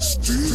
[0.00, 0.49] Steve.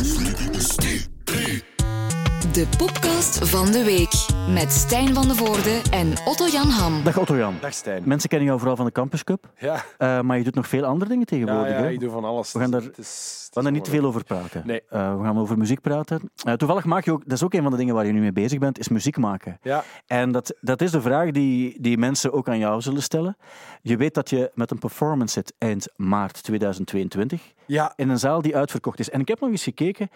[2.55, 4.13] De podcast van de week
[4.53, 7.03] met Stijn van de Voorde en Otto-Jan Ham.
[7.03, 7.55] Dag Otto-Jan.
[7.61, 8.03] Dag Stijn.
[8.05, 10.83] Mensen kennen jou vooral van de Campus Cup, Ja, eh, maar je doet nog veel
[10.83, 11.73] andere dingen ja, tegenwoordig.
[11.73, 11.89] ja, hè?
[11.89, 12.51] ik doe van alles.
[12.51, 14.63] We gaan daar- Het is- het We gaan er is niet te veel over praten.
[14.65, 14.81] Nee.
[14.89, 16.31] Eh, we gaan over muziek praten.
[16.43, 18.19] Eh, toevallig maak je ook, dat is ook een van de dingen waar je nu
[18.19, 19.57] mee bezig bent, is muziek maken.
[19.61, 23.37] Ja, En dat, dat is de vraag die, die mensen ook aan jou zullen stellen.
[23.81, 28.41] Je weet dat je met een performance zit eind maart 2022 ja, in een zaal
[28.41, 29.09] die uitverkocht is.
[29.09, 30.09] En ik heb nog eens gekeken.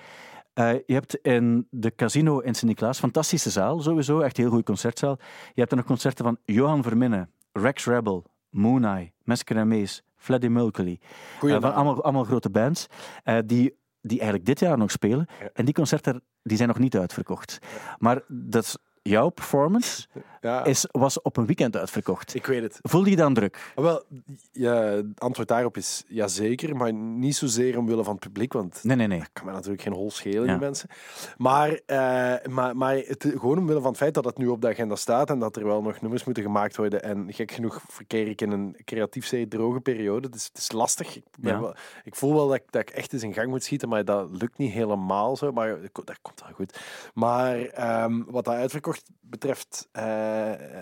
[0.59, 4.65] Eh, je hebt in de Casino in Sint-Niklaas, fantastische zaal sowieso, echt een heel goede
[4.65, 5.17] concertzaal.
[5.53, 10.03] Je hebt er nog concerten van Johan Verminne, Rex Rebel, Moon Eye, Mesker en Mees,
[10.15, 10.99] Freddie Mercury.
[11.39, 12.87] goeie Eh, van allemaal, allemaal grote bands
[13.23, 15.27] eh, die, die eigenlijk dit jaar nog spelen.
[15.39, 15.49] Ja.
[15.53, 17.59] En die concerten die zijn nog niet uitverkocht.
[17.97, 20.07] Maar dat is, jouw performance
[20.41, 22.35] ja, is, was op een weekend uitverkocht.
[22.35, 22.79] ik weet het.
[22.81, 23.71] Voelde je dan druk?
[23.75, 24.03] Maar Wel,
[24.51, 28.95] ja, antwoord daarop is ja zeker, maar niet zozeer omwille van het publiek, want Nee,
[28.95, 29.23] nee, nee.
[29.33, 30.51] kan mij natuurlijk geen hol schelen, Ja.
[30.51, 30.89] die mensen.
[31.37, 34.67] Maar, eh, maar, maar het, gewoon omwille van het feit dat het nu op de
[34.67, 37.03] agenda staat en dat er wel nog nummers moeten gemaakt worden.
[37.03, 40.29] En gek genoeg verkeer ik in een creatief zeer droge periode.
[40.29, 41.15] Dus het is lastig.
[41.15, 41.59] Ik, ben Ja.
[41.61, 44.05] wel, ik voel wel dat ik, dat ik echt eens in gang moet schieten, maar
[44.05, 45.51] dat lukt niet helemaal zo.
[45.51, 46.79] Maar dat dat komt wel goed.
[47.13, 50.03] Maar ehm, wat dat uitverkocht betreft, eh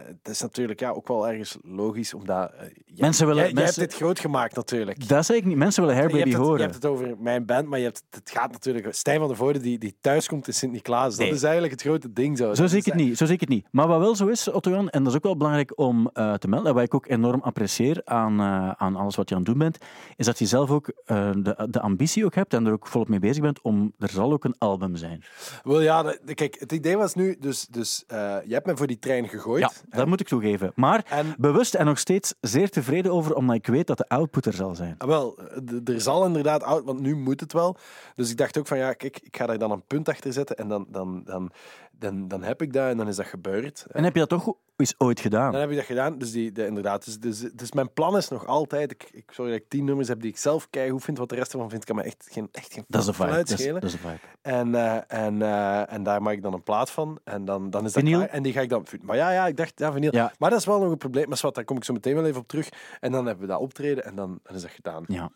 [0.06, 2.52] het is natuurlijk ja, ook wel ergens logisch, omdat...
[2.52, 5.08] eh, jij- Mensen willen- jij, jij mensen- hebt dit groot gemaakt natuurlijk.
[5.08, 5.58] Dat zeg ik niet.
[5.58, 6.62] Mensen willen hebt, het, je horen.
[6.62, 8.94] hebt het over mijn band, maar je hebt, het gaat natuurlijk...
[8.94, 11.18] Stijn van der Voorde die, die thuis komt in Sint-Niklaas.
[11.18, 11.28] Nee.
[11.28, 12.38] Dat is eigenlijk het grote ding.
[12.38, 13.18] Zo, Zo zie ik het niet.
[13.18, 13.68] Zo zie ik het niet.
[13.72, 16.34] Maar wat wel zo is, Otto Jan, en dat is ook wel belangrijk om eh,
[16.34, 19.42] te melden, en wat ik ook enorm apprecieer aan, eh, aan alles wat je aan
[19.42, 19.78] het doen bent,
[20.16, 23.08] is dat je zelf ook eh, de, de ambitie ook hebt en er ook volop
[23.08, 25.24] mee bezig bent om er zal ook een album zijn.
[25.64, 27.36] Wel ja, de- kijk, het idee was nu...
[27.40, 29.62] Dus, dus eh, je hebt me voor die trein gegooid.
[29.62, 30.72] Ja, dat moet ik toegeven.
[30.76, 34.46] Maar En- bewust en nog steeds zeer tevreden over, omdat ik weet dat de output
[34.46, 34.96] er zal zijn.
[34.98, 35.40] Ah, Wel,
[35.84, 37.78] d- er zal inderdaad oud, want nu moet het wel.
[38.16, 40.56] Dus ik dacht ook van ja, kijk, ik ga daar dan een punt achter zetten
[40.56, 41.52] en dan, dan, dan,
[42.00, 43.86] dan, dan heb ik dat en dan is dat gebeurd.
[43.92, 45.52] En heb je dat toch eens ooit gedaan?
[45.52, 46.18] Dan heb ik dat gedaan.
[46.18, 48.92] Dus, die, de, inderdaad, dus, dus, dus mijn plan is nog altijd.
[48.92, 51.18] Ik, ik zorg dat ik tien nummers heb die ik zelf keigoed vind.
[51.18, 53.28] Wat de rest ervan vindt, kan me echt geen, echt geen Dat is de vibe.
[53.28, 54.20] fluit Dat is, dat is vibe.
[54.42, 57.20] En, eh, en, eh, en daar maak ik dan een plaat van.
[57.24, 58.30] En dan, dan is dat klaar.
[58.30, 58.86] En die ga ik dan...
[59.02, 60.16] Maar ja, ja, ik dacht, ja, vinyl.
[60.16, 60.34] Ja.
[60.40, 61.28] Maar dat is wel nog een probleem.
[61.28, 62.70] Maar zwart, daar kom ik zo meteen wel even op terug.
[63.00, 65.04] En dan hebben we dat optreden en dan, dan is dat gedaan.
[65.08, 65.32] Ja.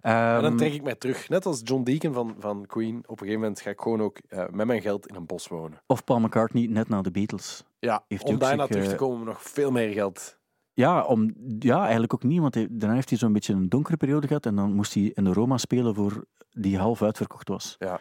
[0.00, 1.28] En dan Ehm, trek ik mij terug.
[1.28, 2.96] Net als John Deacon van, van Queen.
[2.96, 5.48] Op een gegeven moment ga ik gewoon ook eh, met mijn geld in een bos
[5.48, 5.80] wonen.
[5.94, 7.64] Of Paul McCartney, net na de Beatles.
[7.78, 10.38] Ja, Heeft hij om daarna zich, terug te eh, komen nog veel meer geld.
[10.72, 13.96] Ja, om, ja, eigenlijk ook niet, want hij- daarna heeft hij zo'n beetje een donkere
[13.96, 17.76] periode gehad en dan moest hij in de Roma spelen voor die half uitverkocht was.
[17.78, 18.00] Ja.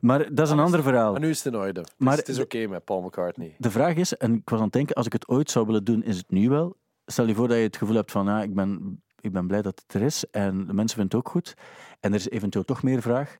[0.00, 1.12] Maar dat is een ander verhaal.
[1.12, 1.72] Maar nu is het in orde.
[1.72, 3.54] Dus Maar het is oké met Paul McCartney.
[3.58, 5.84] De vraag is, en ik was aan het denken, als ik het ooit zou willen
[5.84, 6.76] doen, is het nu wel.
[7.06, 9.62] Stel je voor dat je het gevoel hebt van, ja, ik ben, ik ben blij
[9.62, 11.54] dat het er is en de mensen vinden het ook goed
[12.00, 13.36] en er is eventueel toch meer vraag,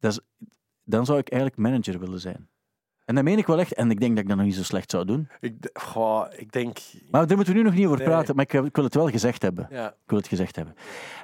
[0.00, 0.20] dat is,
[0.84, 2.48] dan zou ik eigenlijk manager willen zijn.
[3.08, 4.62] En dat meen ik wel echt, en ik denk dat ik dat nog niet zo
[4.62, 5.28] slecht zou doen.
[5.40, 6.78] Ik, goh, ik denk...
[7.10, 8.06] Maar daar moeten we nu nog niet over Nee.
[8.06, 9.66] praten, maar ik, ik wil het wel gezegd hebben.
[9.70, 9.88] Ja.
[9.88, 10.74] Ik wil het gezegd hebben.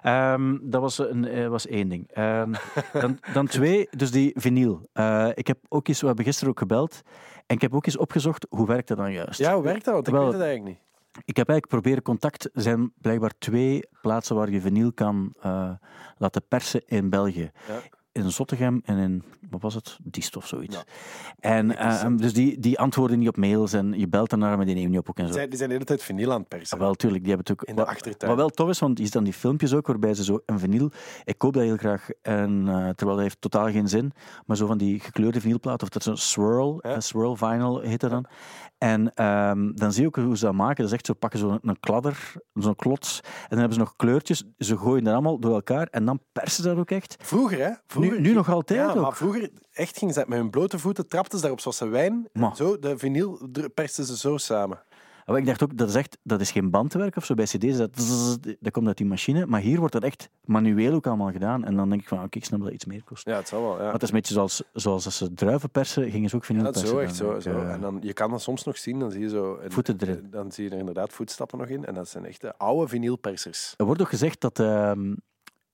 [0.02, 2.10] Ehm, dat was, een, eh, was één ding.
[2.12, 2.52] Ehm,
[3.00, 4.88] dan, dan twee, dus die vinyl.
[4.92, 7.02] Eh, ik heb ook eens, we hebben gisteren ook gebeld.
[7.46, 9.38] En ik heb ook eens opgezocht, hoe werkt dat dan juist?
[9.38, 9.94] ja, hoe werkt dat?
[9.94, 10.78] Want ik weet het eigenlijk niet.
[11.24, 12.44] Ik heb eigenlijk proberen contact.
[12.44, 15.70] Er zijn blijkbaar twee plaatsen waar je vinyl kan eh,
[16.16, 17.50] laten persen in België.
[17.68, 17.80] Ja.
[18.14, 19.98] In Zottegem en in, wat was het?
[20.02, 20.76] Diest of zoiets.
[20.76, 20.82] Ja.
[21.40, 24.74] En eh, dus die, die antwoorden niet op mails en je belt daarnaar, maar die
[24.74, 25.38] nemen niet op ook en Die zo.
[25.38, 26.78] zijn, die zijn de hele tijd vinyl aan het persen.
[26.78, 27.68] Ja, wel, tuurlijk, die hebben het ook.
[27.68, 28.30] In de wat- achtertuin.
[28.30, 30.58] Wat wel tof is, want je ziet dan die filmpjes ook waarbij ze zo een
[30.58, 30.90] vinyl.
[31.24, 34.12] Ik koop dat heel graag, en, eh, terwijl dat heeft totaal geen zin.
[34.46, 36.94] Maar zo van die gekleurde vinylplaat, of dat is een swirl, Ja.
[36.94, 38.26] een swirl vinyl heet dat dan.
[38.78, 40.76] En ehm, dan zie je ook hoe ze dat maken.
[40.76, 43.20] Dat is echt zo, pakken zo'n een kladder, zo'n klots.
[43.22, 44.44] En dan hebben ze nog kleurtjes.
[44.58, 47.16] Ze gooien dat allemaal door elkaar en dan persen ze dat ook echt.
[47.22, 47.70] Vroeger, hè?
[47.86, 49.00] Vroeger, Nu, nu nog altijd Ja, ook.
[49.02, 52.28] maar vroeger echt gingen ze met hun blote voeten, trapten ze daarop zoals ze wijn.
[52.32, 52.56] Maar.
[52.56, 54.82] Zo, de vinyl persten ze zo samen.
[55.26, 57.34] Maar ik dacht ook, dat is echt, dat is geen bandwerk of zo.
[57.34, 57.90] Bij cd's, dat,
[58.60, 59.46] dat komt uit die machine.
[59.46, 61.64] Maar hier wordt dat echt manueel ook allemaal gedaan.
[61.64, 63.26] En dan denk ik van, oké, ik snap dat iets meer kost.
[63.26, 63.76] Ja, het zal wel.
[63.76, 63.82] Ja.
[63.82, 66.62] Maar het is een beetje zoals, zoals als ze druiven persen, gingen ze ook vinyl
[66.64, 67.14] Ja, dat is persen.
[67.16, 67.50] zo, echt zo.
[67.50, 67.58] zo.
[67.58, 69.58] Eh, En dan, je kan dat soms nog zien, dan zie je zo...
[69.62, 70.26] een- Voeten erin.
[70.30, 71.84] Dan zie je er inderdaad voetstappen nog in.
[71.84, 73.74] En dat zijn echte oude vinylpersers.
[73.76, 75.14] Er wordt ook gezegd dat, ehm,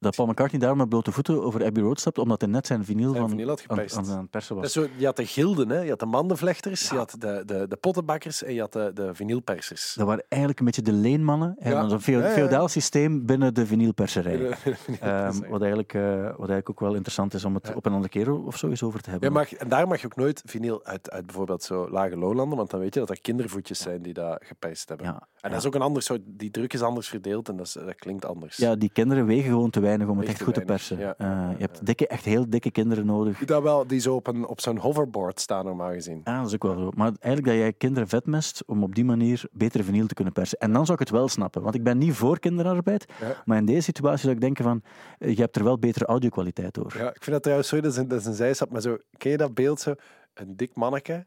[0.01, 2.85] dat Paul McCartney daarom met blote voeten over Abbey Road stapt, omdat hij net zijn
[2.85, 4.73] vinyl Zijn van vinyl had aan, persen Dat was.
[4.73, 5.81] zo, je had de gilden, hè?
[5.81, 9.15] je had de mandenvlechters, je had de, de, de pottenbakkers en je had de, de
[9.15, 9.95] vinylpersers.
[9.95, 11.57] Dat waren eigenlijk een beetje de leenmannen.
[11.63, 11.71] Ja.
[11.71, 12.29] ja, ja.
[12.29, 14.57] feodaal systeem binnen de vinylperserij.
[15.01, 17.75] Ehm, wat, eigenlijk, eh, wat eigenlijk ook wel interessant is om het Ja.
[17.75, 19.29] op een andere keer of zo eens over te hebben.
[19.29, 22.57] Ja, mag, en daar mag je ook nooit vinyl uit, uit bijvoorbeeld zo lage lowlanden,
[22.59, 25.07] want dan weet je dat er kindervoetjes zijn die dat geperst hebben.
[25.07, 27.67] Ja, En dat is ook een ander soort, die druk is anders verdeeld en dat,
[27.67, 28.57] is, dat klinkt anders.
[28.57, 30.99] ja, die kinderen wegen gewoon te weinig om het Echt goed te weinig, persen.
[30.99, 31.15] ja.
[31.19, 33.39] Eh, je hebt dikke, echt heel dikke kinderen nodig.
[33.45, 36.21] Dat wel, die zo op, een, op zo'n hoverboard staan, normaal gezien.
[36.25, 36.91] Ja, dat is ook wel zo.
[36.97, 40.59] Maar eigenlijk dat jij kinderen vetmest om op die manier betere vinyl te kunnen persen.
[40.59, 41.63] En dan zou ik het wel snappen.
[41.63, 43.07] Want ik ben niet voor kinderarbeid.
[43.21, 43.43] Ja.
[43.45, 44.83] Maar in deze situatie zou ik denken van,
[45.19, 46.93] eh, je hebt er wel betere audio-kwaliteit door.
[46.99, 48.97] Ja, ik vind dat trouwens zo, dat is een, dat is een zijstap, maar zo,
[49.17, 49.95] ken je dat beeld zo?
[50.35, 51.27] Een dik manneke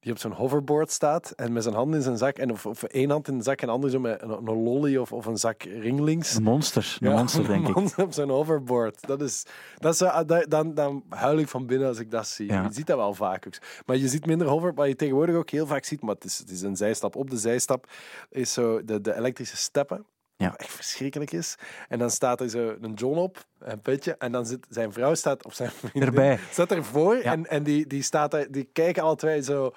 [0.00, 2.82] die op zo'n hoverboard staat en met zijn hand in zijn zak, en of, of
[2.82, 5.26] één hand in de zak en de andere zo met een, een lolly of, of
[5.26, 6.34] een zak ringlings.
[6.34, 7.74] Een monster, een Ja, monster denk een ik.
[7.76, 9.06] monster op zo'n hoverboard.
[9.06, 9.44] Dat is,
[9.78, 12.46] dat is, dat- dan, dan huil ik van binnen als ik dat zie.
[12.52, 12.62] Ja.
[12.62, 13.54] Je ziet dat wel vaak ook.
[13.86, 16.38] Maar je ziet minder hover, wat je tegenwoordig ook heel vaak ziet, maar het is,
[16.38, 17.16] het is een zijstap.
[17.16, 17.86] Op de zijstap
[18.30, 20.06] is zo de, de elektrische steppen.
[20.36, 20.50] Ja.
[20.50, 21.54] Wat echt verschrikkelijk is.
[21.88, 24.16] En dan staat er zo een John op, een petje.
[24.18, 26.38] En dan zit zijn vrouw staat op zijn vriendin, Erbij.
[26.52, 27.32] Staat ervoor Ja.
[27.32, 29.74] en, en die, die, staat daar, die kijken alle twee zo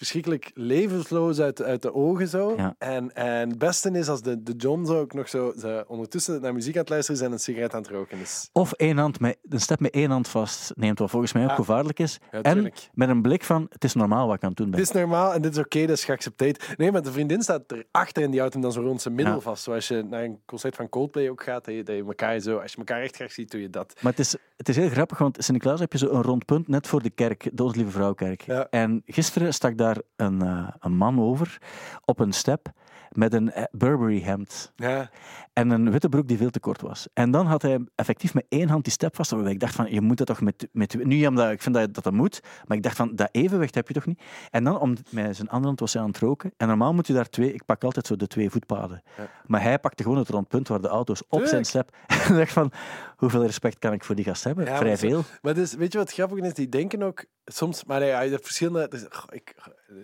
[0.00, 2.54] verschrikkelijk levensloos uit, uit de ogen zo.
[2.56, 2.74] Ja.
[2.78, 6.40] En, en het beste is als de, de John zo ook nog zo ze ondertussen
[6.40, 8.48] naar muziek aan het luisteren is en een sigaret aan het roken is.
[8.52, 11.50] Of één hand met, een step met één hand vast neemt, wat volgens mij ook
[11.50, 12.18] gevaarlijk is.
[12.32, 14.78] Ja, en met een blik van, het is normaal wat ik aan het doen ben.
[14.78, 16.74] Dit is normaal en dit is oké, dat is geaccepteerd.
[16.76, 19.34] Nee, maar de vriendin staat erachter en die houdt hem dan zo rond zijn middel
[19.34, 19.40] Ja.
[19.40, 19.62] vast.
[19.62, 22.56] Zoals je naar een concert van Coldplay ook gaat, dat je, dat je elkaar zo,
[22.58, 23.94] als je elkaar echt graag ziet, doe je dat.
[24.00, 26.68] Maar het is, het is heel grappig, want Sint-Niklaas heb je zo een rond punt
[26.68, 28.42] net voor de kerk, de Ons Lieve Vrouwkerk.
[28.70, 31.58] En gisteren stak daar een, eh, een man over
[32.04, 32.72] op een step
[33.10, 35.10] met een eh, Burberry hemd Ja,
[35.52, 37.08] en een witte broek die veel te kort was.
[37.12, 39.92] En dan had hij effectief met één hand die step vast, waarbij ik dacht van,
[39.92, 40.68] je moet dat toch met...
[40.72, 43.74] met nu, omdat ik vind dat, dat dat moet, maar ik dacht van, dat evenwicht
[43.74, 44.22] heb je toch niet?
[44.50, 46.52] En dan, om, met zijn andere hand was hij aan het roken.
[46.56, 47.54] En normaal moet je daar twee...
[47.54, 49.02] Ik pak altijd zo de twee voetpaden.
[49.16, 49.28] Ja.
[49.46, 51.90] Maar hij pakte gewoon het rondpunt waar de auto's op zijn step...
[52.06, 52.72] En ik dacht van,
[53.20, 54.64] hoeveel respect kan ik voor die gast hebben?
[54.64, 55.22] Ja, Vrij maar zo- veel.
[55.42, 56.54] maar dus, weet je wat grappig is?
[56.54, 58.88] Die denken ook soms, maar ja, je hebt verschillende.
[58.88, 59.54] dus, goh, ik,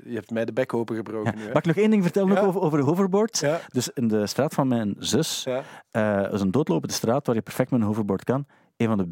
[0.04, 1.38] je hebt mij de bek opengebroken Ja.
[1.38, 1.44] nu.
[1.46, 1.52] Hè?
[1.52, 2.40] Mag ik nog één ding vertellen Ja.
[2.40, 3.40] over, over hoverboards?
[3.40, 5.62] Ja, Dus in de straat van mijn zus, ja.
[5.90, 8.46] eh dat is een doodlopende straat waar je perfect met een hoverboard kan.
[8.76, 9.08] Een van de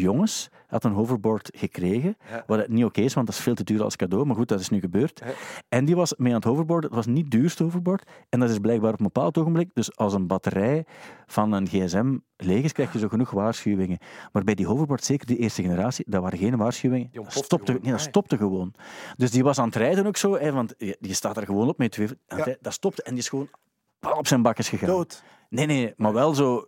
[0.00, 2.44] buurjongens had een hoverboard gekregen, Ja.
[2.46, 4.26] wat niet oké is, want dat is veel te duur als cadeau.
[4.26, 5.20] Maar goed, dat is nu gebeurd.
[5.24, 5.30] Ja.
[5.68, 6.90] En die was mee aan het hoverboarden.
[6.90, 8.10] Het was niet het duurste hoverboard.
[8.28, 10.84] En dat is blijkbaar op een bepaald ogenblik, dus als een batterij
[11.26, 13.98] van een gsm leeg is, krijg je zo genoeg waarschuwingen.
[14.32, 17.08] Maar bij die hoverboard, zeker die eerste generatie, dat waren geen waarschuwingen.
[17.12, 18.74] Dat stopte, nee, dat Ah, stopte gewoon.
[19.16, 21.78] Dus die was aan het rijden ook zo, hè, want je staat er gewoon op
[21.78, 22.08] met twee...
[22.26, 22.56] Ja.
[22.60, 23.48] Dat stopte en die is gewoon
[24.00, 24.88] op zijn bakjes gegaan.
[24.88, 25.22] Dood.
[25.48, 26.66] Nee, nee, maar wel zo...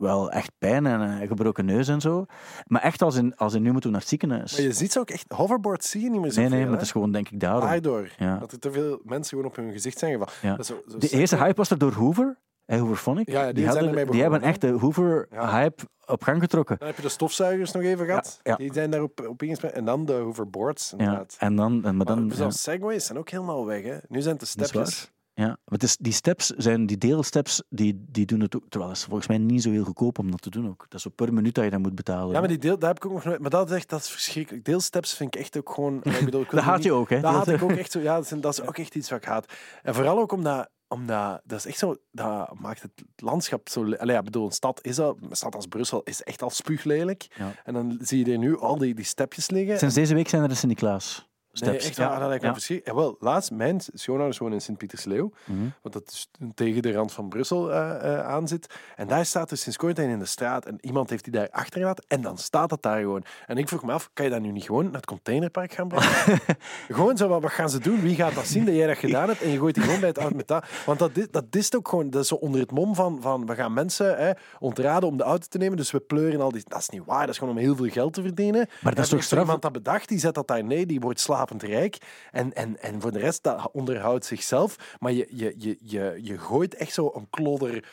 [0.00, 2.26] Wel echt pijn en een gebroken neus en zo.
[2.66, 4.52] Maar echt als in, als in nu moeten we naar het ziekenhuis.
[4.52, 6.68] Maar je ziet ze ook echt, hoverboards zie je niet meer zo nee, nee, veel,
[6.68, 7.60] maar het is gewoon denk ik daarom.
[7.68, 8.10] Daardoor.
[8.18, 8.38] Ja.
[8.38, 10.32] Dat er te veel mensen gewoon op hun gezicht zijn gevallen.
[10.42, 10.50] Ja.
[10.50, 12.38] Dat is zo, zo De eerste hype was er door Hoover.
[12.64, 13.30] Hè, Hooverphonic.
[13.30, 16.76] Ja, ja, die hadden, die hebben echt de Hoover-hype op gang getrokken.
[16.78, 18.40] Dan heb je de stofzuigers nog even gehad.
[18.42, 18.56] ja.
[18.56, 19.72] Die zijn daarop op ingespeeld.
[19.72, 21.36] En dan de hoverboards, Ja, inderdaad.
[21.38, 21.72] en dan...
[21.72, 23.82] En, maar Maar dan ja, segways zijn ook helemaal weg.
[23.84, 23.96] Hè.
[24.08, 25.10] Nu zijn het de stepjes.
[25.34, 25.46] Ja.
[25.46, 28.62] Maar het is, die steps zijn, die deelsteps, die, die doen het ook.
[28.68, 30.78] Terwijl het is volgens mij niet zo heel goedkoop om dat te doen ook.
[30.88, 32.32] Dat is zo per minuut dat je dat moet betalen.
[32.32, 33.40] Ja, maar die deel, daar heb ik ook nog nooit.
[33.40, 34.64] Maar dat is echt, dat is verschrikkelijk.
[34.64, 36.00] Deelsteps vind ik echt ook gewoon.
[36.02, 37.20] Ik bedoel, ik dat haat niet- je ook, hè?
[37.20, 38.00] Dat haat ik ook echt zo.
[38.00, 39.52] Ja, dat is, dat is ook echt iets wat ik haat.
[39.82, 43.84] En vooral ook omdat, omdat dat is echt zo, dat maakt het landschap zo.
[43.88, 46.50] le- Allee, ja, bedoel, een stad is al, een stad als Brussel is echt al
[46.50, 47.26] spuuglelijk.
[47.36, 47.52] Ja.
[47.64, 49.78] En dan zie je er nu al die, die stepjes liggen.
[49.78, 51.28] Sinds deze week zijn er de Sint-Niklaas
[51.66, 51.78] steps.
[51.78, 52.52] Nee, echt waar, dat me ja.
[52.52, 52.98] verschrikkelijk.
[52.98, 55.58] Ja, wel, laatst, mijn schoonouders wonen in Sint-Pietersleeuw, Mhm.
[55.82, 58.74] want dat is tegen de rand van Brussel eh, aan zit.
[58.96, 61.48] En daar staat er sinds kort een in de straat en iemand heeft die daar
[61.50, 63.24] achtergelaten en dan staat dat daar gewoon.
[63.46, 65.88] En ik vroeg me af, kan je dat nu niet gewoon naar het containerpark gaan
[65.88, 66.40] brengen?
[66.88, 68.00] gewoon zo, wat, wat gaan ze doen?
[68.00, 69.42] Wie gaat dat zien dat jij dat gedaan hebt?
[69.42, 70.62] En je gooit die gewoon bij het oud metaal.
[70.86, 73.46] Want dat, is- dat is ook gewoon, dat is zo onder het mom van, van
[73.46, 76.62] we gaan mensen hè, ontraden om de auto te nemen, dus we pleuren al die...
[76.66, 78.68] Dat is niet waar, dat is gewoon om heel veel geld te verdienen.
[78.80, 79.40] Maar dat is toch straf?
[79.42, 81.98] iemand dat bedacht, die zet dat daar nee, die wordt slapend rijk.
[82.30, 84.96] En, en, en voor de rest, dat onderhoudt zichzelf.
[84.98, 87.84] Maar je, je, je, je, je gooit echt zo een klodder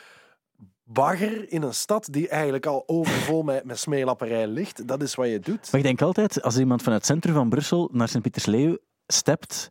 [0.84, 4.88] bagger in een stad die eigenlijk al overvol met, met smeelapperij ligt.
[4.88, 5.72] Dat is wat je doet.
[5.72, 9.70] Maar ik denk altijd, als iemand vanuit het centrum van Brussel naar Sint-Pietersleeuw stept,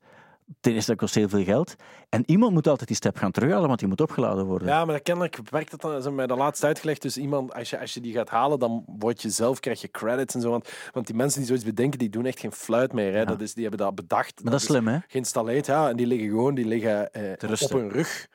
[0.60, 1.76] ten eerste dat kost heel veel geld,
[2.10, 4.68] en iemand moet altijd die step gaan terughalen, want die moet opgeladen worden.
[4.68, 7.02] Ja, maar dat kennelijk werkt het dan, ze hebben mij dat laatst uitgelegd.
[7.02, 9.92] Dus iemand, als je, als je die gaat halen, dan word je zelf, krijg je
[9.92, 10.50] credits en zo.
[10.50, 13.12] Want, want die mensen die zoiets bedenken, die doen echt geen fluit meer.
[13.12, 13.20] Hè.
[13.20, 13.26] Ja.
[13.26, 14.44] Dat is, die hebben dat bedacht.
[14.44, 14.98] maar dat is slim, hè?
[15.08, 15.90] geïnstalleerd, ja.
[15.90, 18.28] En die liggen gewoon die liggen, eh, op hun rug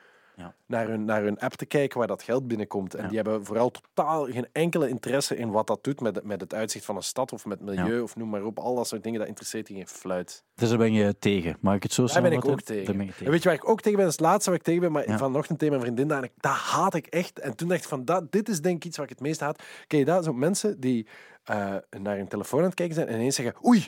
[0.43, 0.55] Ja.
[0.65, 2.93] naar, hun, naar hun app te kijken waar dat geld binnenkomt.
[2.95, 3.07] En Ja.
[3.07, 6.53] die hebben vooral totaal geen enkele interesse in wat dat doet met, het- met het
[6.53, 8.59] uitzicht van een stad of met milieu of noem maar op.
[8.59, 10.43] Al dat soort dingen, dat interesseert die geen fluit.
[10.55, 11.57] Dus daar ben je tegen.
[11.59, 12.99] Mag ik het zo Daar ben ik ook tegen.
[12.99, 14.05] En weet je waar ik ook tegen ben?
[14.05, 14.91] Dat is het laatste waar ik tegen ben.
[14.91, 17.39] Maar vanochtend tegen mijn vriendin, daar, dat haat ik echt.
[17.39, 19.39] En toen dacht ik van, dat, dit is denk ik iets wat ik het meest
[19.39, 19.63] haat.
[19.87, 20.23] Ken je dat?
[20.23, 21.07] Zo mensen die
[21.43, 23.87] eh, naar hun telefoon aan het kijken zijn en ineens zeggen, oei.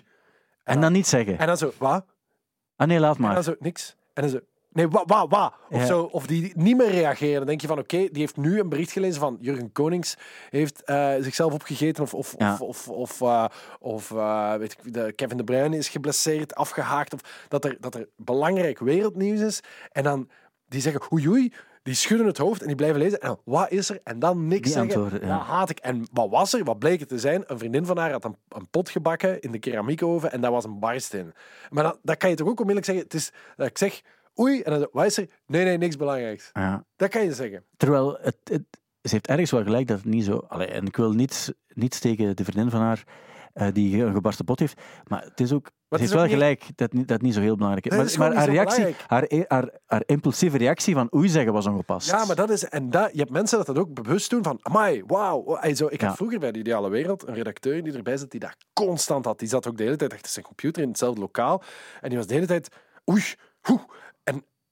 [0.64, 1.38] En dan niet zeggen.
[1.40, 2.06] En dan zo, wat?
[2.76, 3.44] Ah nee, laat En dan maar.
[3.44, 3.96] zo, niks.
[4.14, 4.40] En dan zo,
[4.76, 5.54] Nee, wa, wa, wa.
[5.70, 5.86] Of, Ja.
[5.86, 7.36] zo, of die niet meer reageren.
[7.38, 10.16] Dan denk je van, oké, die heeft nu een bericht gelezen van Jurgen Konings
[10.50, 12.52] heeft eh, zichzelf opgegeten of, of, Ja.
[12.54, 13.46] of, of, of, eh,
[13.80, 17.14] of eh, weet ik, de Kevin De Bruyne is geblesseerd, afgehaakt.
[17.14, 19.60] Of dat er, dat er belangrijk wereldnieuws is.
[19.92, 20.30] En dan
[20.68, 21.54] die zeggen, oei oei,
[21.84, 23.20] die schudden het hoofd en die blijven lezen.
[23.20, 24.00] En dan, wat is er?
[24.04, 24.92] En dan niks Die zeggen.
[25.02, 25.38] antwoorden, ja.
[25.38, 25.80] Dat haat ik.
[25.80, 26.64] En wat was er?
[26.64, 27.44] Wat bleek het te zijn?
[27.48, 30.64] Een vriendin van haar had een, een pot gebakken in de keramiekoven en daar was
[30.64, 31.34] een barst in.
[31.70, 33.04] Maar dan, dat kan je toch ook onmiddellijk zeggen.
[33.04, 34.02] Het is, dat ik zeg,
[34.40, 35.28] oei, en dan wat is er?
[35.48, 36.50] Nee, nee, niks belangrijks.
[36.54, 36.86] Ja.
[36.96, 37.64] Dat kan je zeggen.
[37.78, 38.64] Terwijl het, het,
[39.02, 40.38] ze heeft ergens wel gelijk dat het niet zo.
[40.48, 43.04] Allee, en ik wil niets, niets tegen de vriendin van haar
[43.54, 44.82] eh, die een gebarsten pot heeft.
[45.08, 45.70] Maar het is ook.
[45.90, 47.92] het ze is wel niet- gelijk dat dat niet zo heel belangrijk is.
[47.92, 51.66] Nee, maar is haar, reactie, haar, e- haar, haar impulsieve reactie van oei zeggen was
[51.66, 52.10] ongepast.
[52.10, 52.64] Ja, maar dat is...
[52.66, 54.60] En dat, je hebt mensen dat dat ook bewust doen van...
[54.62, 55.38] Amai, wauw.
[55.40, 56.16] oh, ik had Ja.
[56.16, 59.40] vroeger bij de Ideale Wereld een redacteur die erbij zat die dat constant had.
[59.40, 61.64] Die zat ook de hele tijd achter zijn computer in hetzelfde lokaal.
[62.02, 62.70] En die was de hele tijd...
[63.12, 63.24] Oei,
[63.62, 63.80] hoe.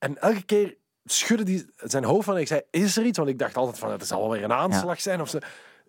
[0.03, 2.35] En, elke keer schudde hij zijn hoofd van.
[2.35, 3.17] En ik zei, is er iets?
[3.17, 5.21] Want ik dacht altijd van, het zal wel weer een aanslag zijn.
[5.21, 5.37] Of zo.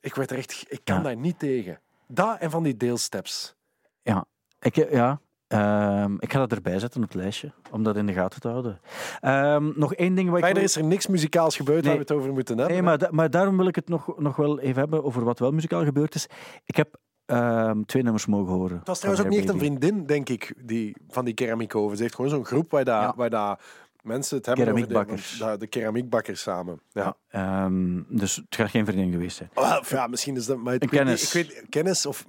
[0.01, 0.65] Ik werd er echt...
[0.69, 1.81] Ik kan daar niet tegen.
[2.09, 3.55] Dat en van die deelsteps.
[4.03, 4.25] Ja,
[4.61, 8.07] ik, eh, ja ehm, ik ga dat erbij zetten op het lijstje, om dat in
[8.07, 8.81] de gaten te houden.
[9.21, 10.41] Ehm, nog één ding wat.
[10.41, 12.75] Verder is er niks muzikaals gebeurd waar we het over moeten hebben.
[12.75, 15.39] Nee, maar, da- maar daarom wil ik het nog, nog wel even hebben over wat
[15.39, 16.27] wel muzikaal gebeurd is.
[16.65, 18.79] Ik heb ehm, twee nummers mogen horen.
[18.79, 21.97] Het was trouwens ook niet echt een vriendin, denk ik, die, van die keramiekoven.
[21.97, 23.13] Ze heeft gewoon zo'n groep waar, Ja.
[23.17, 23.61] waar daar
[24.05, 25.39] mensen het hebben over de, Keramiekbakkers.
[25.39, 26.81] de, de keramiekbakkers samen.
[26.93, 27.17] Ja.
[27.35, 29.51] Ehm, dus het gaat geen vriendin geweest zijn.
[29.89, 30.57] Ja, misschien is dat...
[30.57, 31.35] Maar ik weet kennis.
[31.35, 32.07] Ik weet, kennis.
[32.07, 32.25] Of,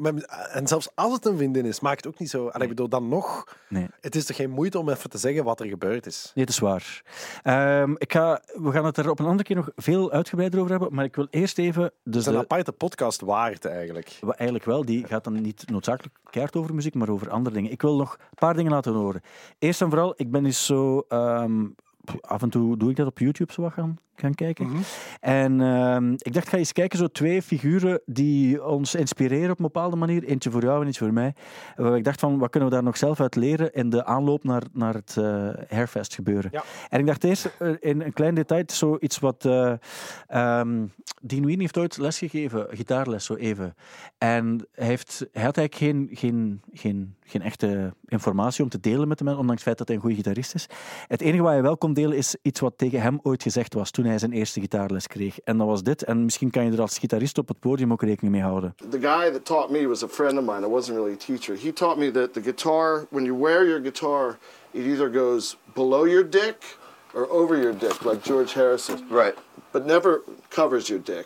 [0.51, 2.47] en zelfs als het een vriendin is, maakt het ook niet zo...
[2.47, 3.43] En ik bedoel, dan nog...
[3.69, 3.88] Nee.
[4.01, 6.31] Het is toch geen moeite om even te zeggen wat er gebeurd is.
[6.35, 7.01] Nee, het is waar.
[7.43, 10.71] Ehm, ik ga, we gaan het er op een andere keer nog veel uitgebreider over
[10.71, 11.83] hebben, maar ik wil eerst even...
[11.83, 14.19] Het Dus is een de, aparte podcast waard, eigenlijk.
[14.27, 17.71] Eigenlijk wel, die gaat dan niet noodzakelijk keihard over muziek, maar over andere dingen.
[17.71, 19.21] Ik wil nog een paar dingen laten horen.
[19.59, 21.05] Eerst en vooral, ik ben eens zo...
[21.09, 21.63] ehm,
[22.21, 24.67] af en toe doe ik dat op YouTube zo wat gaan, gaan kijken.
[24.67, 24.81] Mhm.
[25.19, 29.65] En ehm, ik dacht, ga eens kijken, zo twee figuren die ons inspireren op een
[29.65, 30.24] bepaalde manier.
[30.24, 31.33] Eentje voor jou en eentje voor mij.
[31.75, 34.43] Waar ik dacht van, wat kunnen we daar nog zelf uit leren in de aanloop
[34.43, 35.15] naar, naar het
[35.69, 36.50] Hairfest gebeuren.
[36.53, 36.63] Ja.
[36.89, 39.50] En ik dacht eerst, eh, in een klein detail, zoiets wat...
[40.27, 40.83] ehm
[41.21, 43.75] Dean Wien heeft ooit lesgegeven, gitaarles zo even.
[44.17, 49.07] En hij, heeft, hij had eigenlijk geen, geen, geen, geen echte informatie om te delen
[49.07, 50.67] met de mensen, ondanks het feit dat hij een goede gitarist is.
[51.07, 53.91] Het enige wat hij wel kon delen is iets wat tegen hem ooit gezegd was
[53.91, 55.39] toen hij zijn eerste gitaarles kreeg.
[55.39, 56.03] En dat was dit.
[56.03, 58.75] En misschien kan je er als gitarist op het podium ook rekening mee houden.
[58.89, 60.65] The guy that taught me was a friend of mine.
[60.65, 61.55] I wasn't really a teacher.
[61.55, 64.38] He taught me that the guitar, when you wear your guitar,
[64.71, 66.77] it either goes below your dick
[67.13, 69.07] or over your dick, like George Harrison.
[69.09, 69.38] Right.
[69.71, 71.25] But never covers your dick.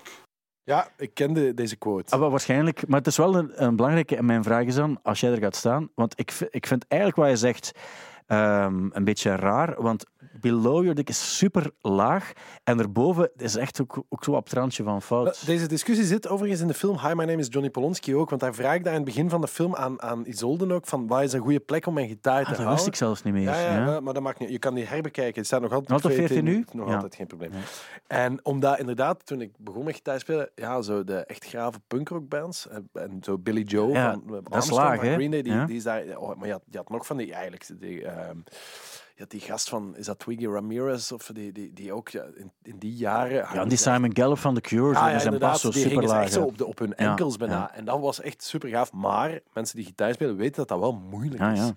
[0.70, 2.16] Ja, ik kende deze quote.
[2.16, 2.88] Ah, waarschijnlijk.
[2.88, 4.16] Maar het is wel een, een belangrijke.
[4.16, 5.90] En mijn vraag is dan, als jij er gaat staan.
[5.96, 7.72] Want ik, ik vind eigenlijk wat je zegt
[8.28, 9.82] ehm, een beetje raar.
[9.82, 10.06] Want
[10.42, 12.32] below your dick is super laag.
[12.64, 15.46] En erboven is echt ook, ook zo op het randje van fout.
[15.46, 18.30] Deze discussie zit overigens in de film Hi, My Name is Johnny Polonsky ook.
[18.30, 21.08] Want hij vraagt daar in het begin van de film aan, aan Isolde ook van
[21.08, 22.76] waar is een goede plek om mijn gitaar te Ah, dat houden.
[22.76, 23.44] wist ik zelfs niet meer.
[23.44, 24.00] Ja, ja, ja.
[24.00, 24.50] Maar, dat maakt niet.
[24.50, 25.36] Je kan die herbekijken.
[25.38, 26.66] Het staat nog altijd Altijd op 14 nu?
[26.72, 26.94] Nog Ja.
[26.96, 27.52] altijd geen probleem.
[28.08, 32.68] En omdat inderdaad, toen ik begon met gitaar spelen, ja, zo de echt grave punkrockbands
[32.68, 35.14] en, en zo Billy Joe van eh, dat is Armstrong laag, van?
[35.14, 36.18] Green Day, die, die is daar.
[36.18, 38.06] Oh, maar je had, je had nog van die eigenlijk die.
[38.06, 38.38] ehm,
[39.20, 42.52] had die gast van, is dat Twiggy Ramirez of die, die, die ook ja, in,
[42.64, 43.36] in die jaren.
[43.38, 46.04] Ja, en die Simon Gallup van The Cure, Ja, die ja, zijn pas zo super
[46.04, 46.24] laag.
[46.24, 47.54] echt zo op, de, op hun Ja, enkels bijna.
[47.56, 47.74] ja.
[47.74, 48.92] En dat was echt super gaaf.
[48.94, 51.58] Maar mensen die gitaar spelen weten dat dat wel moeilijk Ja, is.
[51.60, 51.74] ja.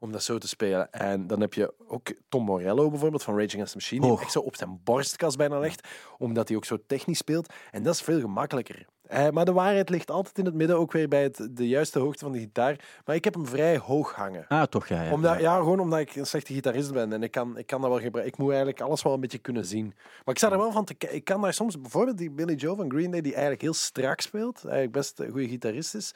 [0.00, 0.92] Om dat zo te spelen.
[0.92, 4.06] En dan heb je ook Tom Morello bijvoorbeeld van Rage Against the Machine.
[4.06, 5.88] Die echt zo op zijn borstkast bijna legt.
[6.18, 7.52] Omdat hij ook zo technisch speelt.
[7.70, 8.86] En dat is veel gemakkelijker.
[9.08, 10.78] Eh, maar de waarheid ligt altijd in het midden.
[10.78, 12.76] Ook weer bij het, de juiste hoogte van de gitaar.
[13.04, 14.44] Maar ik heb hem vrij hoog hangen.
[14.48, 15.02] Ah, toch, ja.
[15.02, 15.12] ja.
[15.12, 17.12] Omdat, ja, gewoon omdat ik een slechte gitarist ben.
[17.12, 18.32] En ik kan, ik kan dat wel gebruiken.
[18.32, 19.84] Ik moet eigenlijk alles wel een beetje kunnen zien.
[20.24, 21.18] Maar ik sta er wel van te kijken.
[21.18, 24.20] Ik kan daar soms, bijvoorbeeld die Billy Joe van Green Day, die eigenlijk heel strak
[24.20, 24.56] speelt.
[24.62, 26.14] Eigenlijk best een goede gitarist is.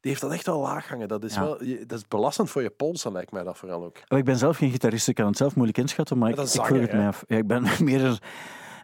[0.00, 1.08] Die heeft dat echt wel laag hangen.
[1.08, 1.40] Dat is, Ja.
[1.44, 3.96] wel, dat is belastend voor je polsen, lijkt mij dat vooral ook.
[4.08, 6.44] Oh, Ik ben zelf geen gitarist, ik kan het zelf moeilijk inschatten, maar Maar ik,
[6.44, 7.24] ik zanger, het mij af.
[7.28, 8.18] Ja, ik ben meer, een-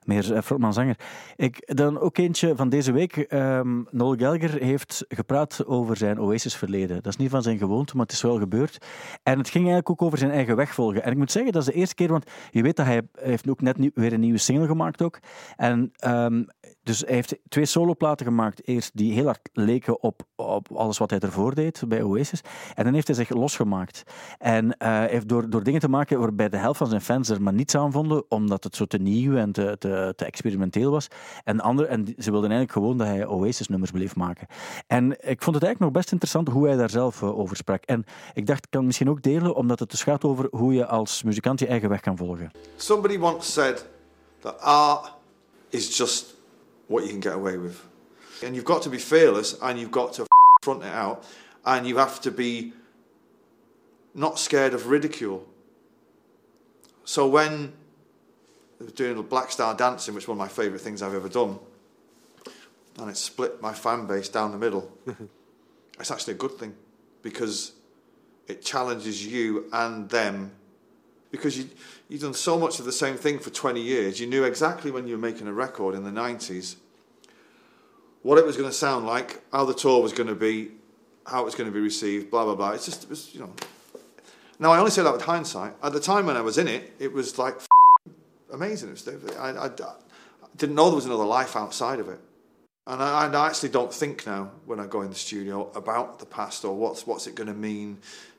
[0.05, 0.99] meer eh, frontman-zanger.
[1.37, 3.17] Ik, dan ook eentje van deze week.
[3.17, 7.03] ehm Noel Gallagher heeft gepraat over zijn Oasis-verleden.
[7.03, 8.87] Dat is niet van zijn gewoonte, maar het is wel gebeurd.
[9.23, 11.03] En het ging eigenlijk ook over zijn eigen weg volgen.
[11.03, 13.29] En ik moet zeggen, dat is de eerste keer, want je weet dat hij hij
[13.29, 15.19] heeft ook net nieuw- weer een nieuwe single gemaakt ook.
[15.57, 16.45] En ehm,
[16.83, 18.67] dus hij heeft twee soloplaten gemaakt.
[18.69, 22.41] Eerst die heel hard leken op, op alles wat hij ervoor deed bij Oasis.
[22.75, 24.03] En dan heeft hij zich losgemaakt.
[24.39, 27.43] En uh, heeft door, door dingen te maken waarbij de helft van zijn fans er
[27.43, 31.09] maar niets aan vonden, omdat het zo te nieuw en te, te, te experimenteel was.
[31.45, 34.47] En, andere, en ze wilden eigenlijk gewoon dat hij Oasis-nummers bleef maken.
[34.87, 37.85] En ik vond het eigenlijk nog best interessant hoe hij daar zelf uh, over sprak.
[37.85, 40.87] En ik dacht, ik kan misschien ook delen, omdat het dus gaat over hoe je
[40.87, 42.51] als muzikant je eigen weg kan volgen.
[42.77, 43.87] Somebody once said
[44.41, 45.13] that art
[45.69, 46.39] is just
[46.91, 47.87] what you can get away with.
[48.43, 50.27] And you've got to be fearless and you've got to
[50.63, 51.25] front it out
[51.65, 52.73] and you have to be
[54.13, 55.47] not scared of ridicule.
[57.05, 57.73] So when
[58.81, 61.29] I was doing Black Star Dancing, which is one of my favourite things I've ever
[61.29, 61.61] done,
[62.99, 64.91] and it split my fan base down the middle,
[66.01, 66.75] it's actually a good thing
[67.23, 67.73] because
[68.49, 70.51] it challenges you and them
[71.31, 71.69] because you,
[72.09, 74.21] you've done so much of the same thing for 20 years.
[74.21, 76.77] You knew exactly when you were making a record in the 90s
[78.23, 80.73] what it was going to sound like, how the tour was going to be,
[81.27, 82.73] how it was going to be received, blah, blah, blah.
[82.73, 83.53] It's just, it was, you know.
[84.59, 85.73] Now, I only say that with hindsight.
[85.83, 87.59] At the time when I was in it, it was like
[88.53, 88.91] amazing.
[88.91, 89.09] Was,
[89.39, 89.71] I, I, I
[90.57, 92.21] didn't know there was another life outside of it.
[92.87, 96.27] And I, I, actually don't think now when I go in the studio about the
[96.27, 97.99] past or what's what's it going to mean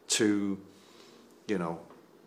[0.10, 0.60] to,
[1.48, 1.80] you know,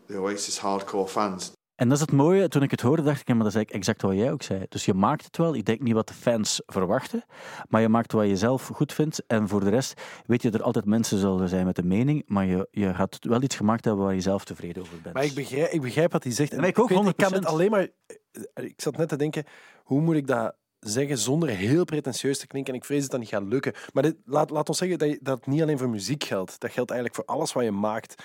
[0.06, 1.52] the Oasis hardcore fans.
[1.74, 2.48] En dat is het mooie.
[2.48, 4.66] Toen ik het hoorde, dacht ik, maar dat is eigenlijk exact wat jij ook zei.
[4.68, 5.54] Dus je maakt het wel.
[5.54, 7.24] Ik denk niet wat de fans verwachten,
[7.68, 9.22] maar je maakt wat je zelf goed vindt.
[9.26, 12.46] En voor de rest weet je, er altijd mensen zullen zijn met een mening, maar
[12.46, 15.14] je, je gaat wel iets gemaakt hebben waar je zelf tevreden over bent.
[15.14, 16.52] Maar ik begrijp, ik begrijp wat hij zegt.
[16.52, 17.08] En ik ook, weet, 100%.
[17.08, 17.88] Ik kan het alleen maar...
[18.54, 19.44] Ik zat net te denken,
[19.82, 22.72] hoe moet ik dat zeggen zonder heel pretentieus te klinken.
[22.72, 23.72] En ik vrees dat dat niet gaat lukken.
[23.92, 26.60] Maar dit, laat, laat ons zeggen dat, je, dat het niet alleen voor muziek geldt.
[26.60, 28.22] Dat geldt eigenlijk voor alles wat je maakt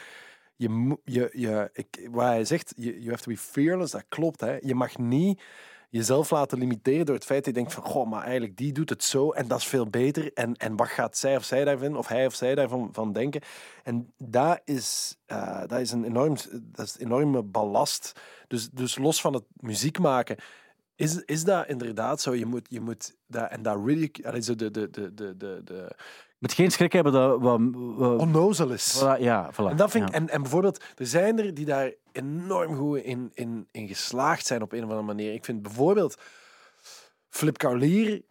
[0.60, 4.42] je, je, je, ik, wat hij zegt, you, have to be fearless, dat klopt.
[4.42, 4.58] Hè.
[4.62, 5.42] Je mag niet
[5.90, 8.90] jezelf laten limiteren door het feit dat je denkt van, goh, maar eigenlijk die doet
[8.90, 10.34] het zo en dat is veel beter.
[10.34, 13.42] En, en wat gaat zij of zij daarvan, of hij of zij daarvan van denken?
[13.84, 18.20] En dat is, uh, dat is een enorm, dat is enorme ballast.
[18.48, 20.38] Dus, dus los van het muziek maken,
[20.96, 22.36] is, is dat inderdaad zo?
[22.36, 25.96] Je moet, je moet dat, en dat really, de, de, de, de, de, de
[26.40, 29.04] met geen schrik hebben dat wat, wat onnozel is.
[29.04, 30.16] Voilà, ja, voilà, en, dat vind ja.
[30.16, 34.46] ik, en, en bijvoorbeeld, er zijn er die daar enorm goed in, in, in geslaagd
[34.46, 35.34] zijn op een of andere manier.
[35.34, 36.18] Ik vind bijvoorbeeld
[37.30, 38.22] Flip Kaulier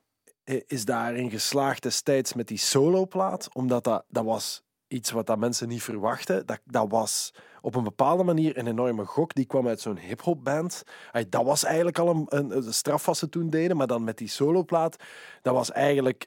[0.67, 5.69] is daarin geslaagd destijds met die soloplaat, omdat dat, dat was iets wat dat mensen
[5.69, 6.47] niet verwachten.
[6.47, 9.35] Dat, dat was op een bepaalde manier een enorme gok.
[9.35, 10.83] Die kwam uit zo'n hip-hop band.
[11.29, 14.19] Dat was eigenlijk al een, een, een straf wat ze toen deden, maar dan met
[14.19, 14.97] die soloplaat,
[15.43, 16.27] dat was eigenlijk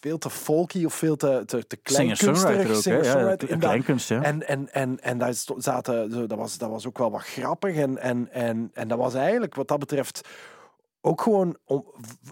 [0.00, 2.76] veel te folky of veel te, te, te kleinkunsterig.
[2.76, 4.22] Singer-songwriter, kleinkunst, ja.
[4.22, 7.76] En, en, en, en daar zaten, dat, was, dat was ook wel wat grappig.
[7.76, 10.28] En, en, en, en dat was eigenlijk, wat dat betreft,
[11.00, 11.56] ook gewoon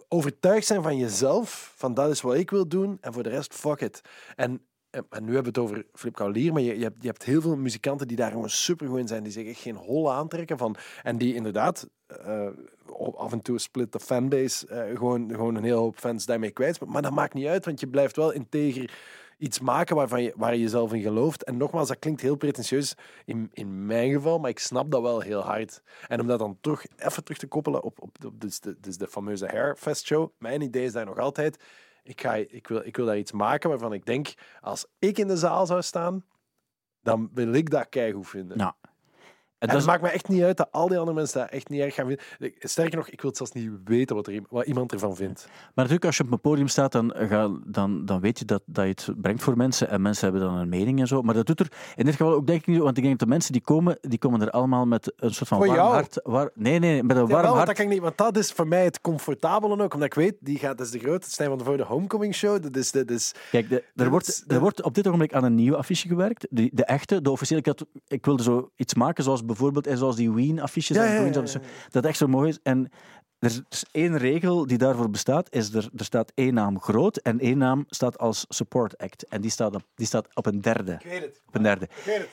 [0.08, 1.72] overtuigd zijn van jezelf.
[1.76, 2.98] Van dat is wat ik wil doen.
[3.00, 4.00] En voor de rest, fuck it.
[4.36, 4.60] En
[5.10, 7.40] en nu hebben we het over Flip Kaulier, maar je, je, hebt, je hebt heel
[7.40, 10.76] veel muzikanten die daar gewoon supergoed in zijn, die zich echt geen holle aantrekken van.
[11.02, 11.88] En die inderdaad
[12.26, 12.48] uh,
[13.14, 16.86] af en toe split de fanbase, uh, gewoon, gewoon een hele hoop fans daarmee kwijt.
[16.86, 18.90] Maar dat maakt niet uit, want je blijft wel integer
[19.38, 21.44] iets maken waarvan je, waar je jezelf in gelooft.
[21.44, 25.20] En nogmaals, dat klinkt heel pretentieus in, in mijn geval, maar ik snap dat wel
[25.20, 25.82] heel hard.
[26.08, 28.96] En om dat dan toch even terug te koppelen op, op, op dus de, dus
[28.96, 31.64] de fameuze Hairfest show, mijn idee is daar nog altijd
[32.04, 35.26] ik, ga, ik, wil, ik wil daar iets maken waarvan ik denk, als ik in
[35.26, 36.24] de zaal zou staan,
[37.00, 38.56] dan wil ik dat keigoed vinden.
[38.56, 38.72] Nou,
[39.58, 41.80] en dat maakt me echt niet uit dat al die andere mensen dat echt niet
[41.80, 42.54] erg gaan vinden.
[42.58, 45.46] Sterker nog, ik wil zelfs niet weten wat, er, wat iemand ervan vindt.
[45.48, 48.62] Maar natuurlijk, als je op een podium staat, dan, ga, dan, dan weet je dat,
[48.66, 49.88] dat je het brengt voor mensen.
[49.88, 51.22] En mensen hebben dan een mening en zo.
[51.22, 53.28] Maar dat doet er in dit geval ook denk ik niet Want ik denk dat
[53.28, 55.92] de mensen die komen, die komen er allemaal met een soort van voor warm jou?
[55.92, 56.54] hart.
[56.54, 57.66] Nee, nee, met een ja, warm wel, hart.
[57.66, 59.94] Dat, kan ik niet, want dat is voor mij het comfortabele ook.
[59.94, 62.62] Omdat ik weet, die gaat, dat is de grote Stijn van de Voorde Homecoming Show.
[62.62, 65.54] Dat is, dat is, Kijk, de, er, wordt, er wordt op dit ogenblik aan een
[65.54, 66.46] nieuwe affiche gewerkt.
[66.50, 67.60] De, de echte, de officiële.
[67.60, 70.96] Ik, had, ik wilde zo iets maken zoals bijvoorbeeld en zoals die Ween-affiches.
[70.96, 72.58] Ja, en ja, ja, Dat echt zo mooi is.
[72.62, 72.90] En
[73.38, 77.40] er is één regel die daarvoor bestaat, is er, er staat één naam groot en
[77.40, 79.28] één naam staat als support act.
[79.28, 80.92] En die staat op, die staat op een derde.
[80.92, 81.40] Ik weet het.
[81.46, 81.84] Op een derde.
[81.84, 82.28] Ik weet het.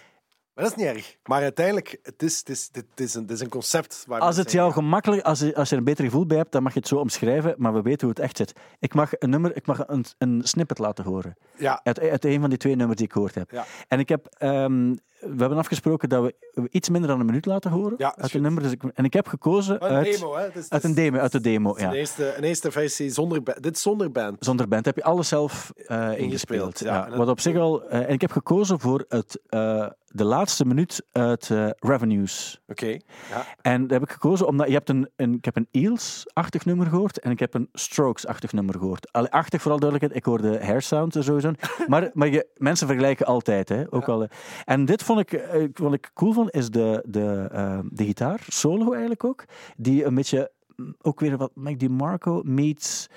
[0.54, 1.18] Maar dat is niet erg.
[1.24, 4.04] Maar uiteindelijk, het is, het is, het is, een, het is een concept.
[4.08, 6.52] Waar Als het jou gemakkelijk, als je, als je er een beter gevoel bij hebt,
[6.52, 8.54] dan mag je het zo omschrijven, maar we weten hoe het echt zit.
[8.80, 11.38] Ik mag een nummer, ik mag een, een snippet laten horen.
[11.58, 13.52] Ja, Uit, uit een van die twee nummers die ik gehoord heb.
[13.52, 13.66] Ja.
[13.88, 17.72] En ik heb, ehm, we hebben afgesproken dat we iets minder dan een minuut laten
[17.72, 18.64] horen Ja, uit het nummer.
[18.64, 20.48] Dus ik, en ik heb gekozen Een uit, demo, hè?
[20.54, 21.18] Dus, uit een demo.
[21.18, 21.94] Uit de demo Een ja.
[21.94, 23.64] eerste, een eerste versie zonder band.
[23.64, 24.36] Dit zonder band.
[24.46, 26.80] Zonder band heb je alles zelf eh, ingespeeld.
[26.80, 27.08] ja.
[27.10, 27.18] Ja.
[27.18, 27.84] Wat op zich al.
[27.90, 32.62] eh, en ik heb gekozen voor het, eh, de laatste minuut uit Revenues.
[32.68, 32.88] Oké.
[33.30, 33.46] Ja.
[33.62, 36.88] En daar heb ik gekozen omdat je hebt een, een, ik heb een Eels-achtig nummer
[36.88, 39.12] gehoord en ik heb een Strokes-achtig nummer gehoord.
[39.12, 41.52] Allee, achtig vooral duidelijkheid, ik hoorde Hair Sound sowieso.
[41.88, 44.28] Maar, maar je, mensen vergelijken altijd, hè, ook al.
[44.66, 48.92] En dit ik, eh, wat ik cool vond, is de, de, eh, de gitaar, solo
[48.92, 49.46] eigenlijk ook,
[49.78, 53.10] die een beetje, mm, ook weer wat Mike DiMarco meets...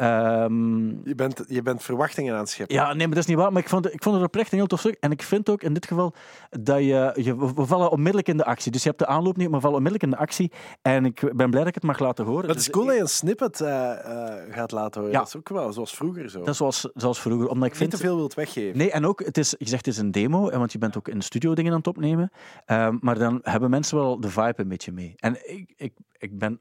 [0.00, 2.76] ehm, Je, bent, je bent verwachtingen aan het scheppen.
[2.76, 3.52] ja, nee, maar dat is niet waar.
[3.52, 4.96] Maar ik vond, ik vond het oprecht een heel tof stuk.
[5.00, 6.14] En ik vind ook in dit geval
[6.50, 7.54] dat je, je...
[7.54, 8.72] We vallen onmiddellijk in de actie.
[8.72, 10.52] Dus je hebt de aanloop niet, maar we vallen onmiddellijk in de actie.
[10.82, 12.46] En ik ben blij dat ik het mag laten horen.
[12.46, 15.14] Dat Dus is cool dat je een snippet eh, eh, gaat laten horen.
[15.14, 15.18] Ja.
[15.18, 16.38] Dat is ook wel zoals vroeger zo.
[16.38, 17.48] Dat is zoals, zoals vroeger.
[17.48, 17.90] Omdat ik Niet vind...
[17.90, 18.78] te veel wilt weggeven.
[18.78, 21.08] Nee, en ook, het is, je zegt het is een demo, want je bent ook
[21.08, 22.30] in studio dingen aan het opnemen.
[22.64, 25.12] Ehm, maar dan hebben mensen wel de vibe een beetje mee.
[25.16, 26.60] En ik, ik, ik ben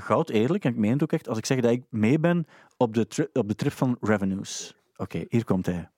[0.00, 2.46] goud eerlijk, en ik meen het ook echt, als ik zeg dat ik mee ben
[2.76, 4.76] op de, op de trip van Revenues.
[4.96, 5.90] Oké, hier komt hij.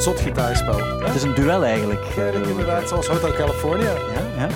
[0.00, 0.98] Zot gitaarspel.
[1.04, 2.04] Het is een duel eigenlijk.
[2.16, 3.90] eh, Eigenlijk inderdaad, zoals Hotel California.
[3.92, 4.48] Ja, ja.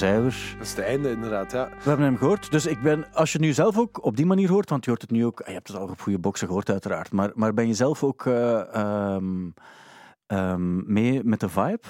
[0.00, 1.68] Dat is het einde inderdaad, ja.
[1.68, 2.50] We hebben hem gehoord.
[2.50, 5.02] Dus ik ben, als je nu zelf ook op die manier hoort, want je hoort
[5.02, 7.66] het nu ook, je hebt het al op goede boksen gehoord uiteraard, maar, maar ben
[7.66, 9.50] je zelf ook eh, ehm,
[10.26, 11.80] ehm, mee met de vibe?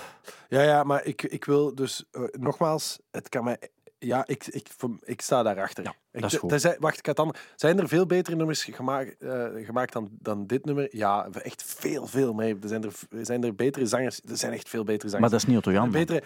[0.49, 3.59] Ja, ja, maar ik, ik wil dus eh, nogmaals, het kan mij.
[3.99, 4.69] Ja, ik, ik,
[5.05, 5.85] ik sta daarachter.
[5.85, 6.61] Ja, ik, dat is goed.
[6.61, 10.47] zijn- wacht, ik had dan, zijn er veel betere nummers gemaakt, eh, gemaakt dan, dan
[10.47, 10.89] dit nummer?
[10.97, 12.57] Ja, echt veel, veel meer.
[12.63, 12.93] Er zijn er,
[13.25, 14.21] zijn er betere zangers.
[14.29, 15.21] Er zijn echt veel betere zangers.
[15.21, 15.91] Maar dat is niet Otto Jan.
[15.91, 16.23] betere,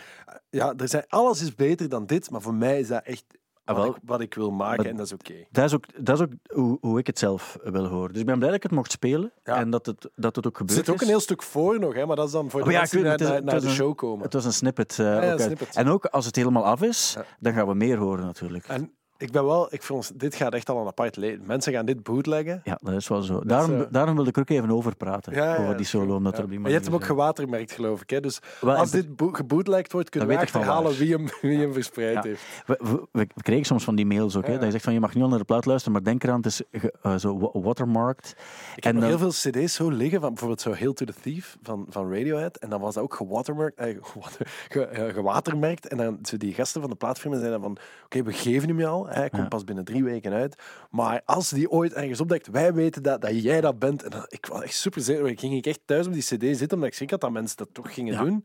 [0.50, 3.24] ja, er zijn, alles is beter dan dit, maar voor mij is dat echt
[3.64, 5.34] Ah, wat, ik, wat ik wil maken en dat is oké.
[5.50, 8.12] Dat is ook, dat is ook hoe, hoe ik het zelf wil horen.
[8.12, 9.56] Dus ik ben blij dat ik het mocht spelen Ja.
[9.56, 11.94] en dat het, dat het ook Er gebeurd zit ook een heel stuk voor nog,
[11.94, 14.24] hè, maar dat is dan voor Oh de ja, mensen die naar, de show komen.
[14.24, 14.98] Het was een snippet.
[14.98, 15.40] eh, ja, ook een uit.
[15.40, 15.76] snippet.
[15.76, 18.66] En ook als het helemaal af is, dan gaan we meer horen natuurlijk.
[18.68, 21.46] En ik ben wel, ik vond, dit gaat echt al een apart leven.
[21.46, 22.60] Mensen gaan dit bootleggen.
[22.64, 23.40] Ja, dat is wel zo.
[23.44, 25.34] Daarom, daarom wilde ik er ook even over praten.
[25.34, 26.14] Ja, ja, over die solo.
[26.16, 28.10] Omdat er op die Maar je hebt hem ook gewatermerkt, geloof ik.
[28.10, 28.20] Hè?
[28.20, 32.24] Dus Wel, als dit bo- gebootlegd wordt, kunnen we achterhalen wie hem, wie hem verspreid
[32.24, 32.42] heeft.
[32.66, 32.78] We,
[33.12, 35.14] we, we kregen soms van die mails ook, hè, dat je zegt van je mag
[35.14, 36.62] niet naar de plaat luisteren, maar denk eraan, het is
[37.02, 38.34] eh, zo wa- watermarked.
[38.76, 41.14] Ik heb En dan- heel veel cd's zo liggen, van bijvoorbeeld zo Hail to the
[41.22, 42.56] Thief van, van Radiohead.
[42.56, 45.88] En dan was dat ook gewatermerkt, eh, gewater- ge- eh, gewatermerkt.
[45.88, 48.86] En dan zo die gasten van de plaatfirma zeiden van, oké, we geven hem je
[48.86, 49.08] al.
[49.14, 49.48] Hij komt Ja.
[49.48, 50.62] pas binnen drie weken uit.
[50.90, 54.02] Maar als die ooit ergens opdekt, wij weten dat, dat jij dat bent.
[54.02, 55.26] En dan, ik was echt super zeker.
[55.28, 57.68] Ik ging echt thuis op die cd zitten, omdat ik zeker had dat mensen dat
[57.72, 58.20] toch gingen Ja.
[58.24, 58.44] doen.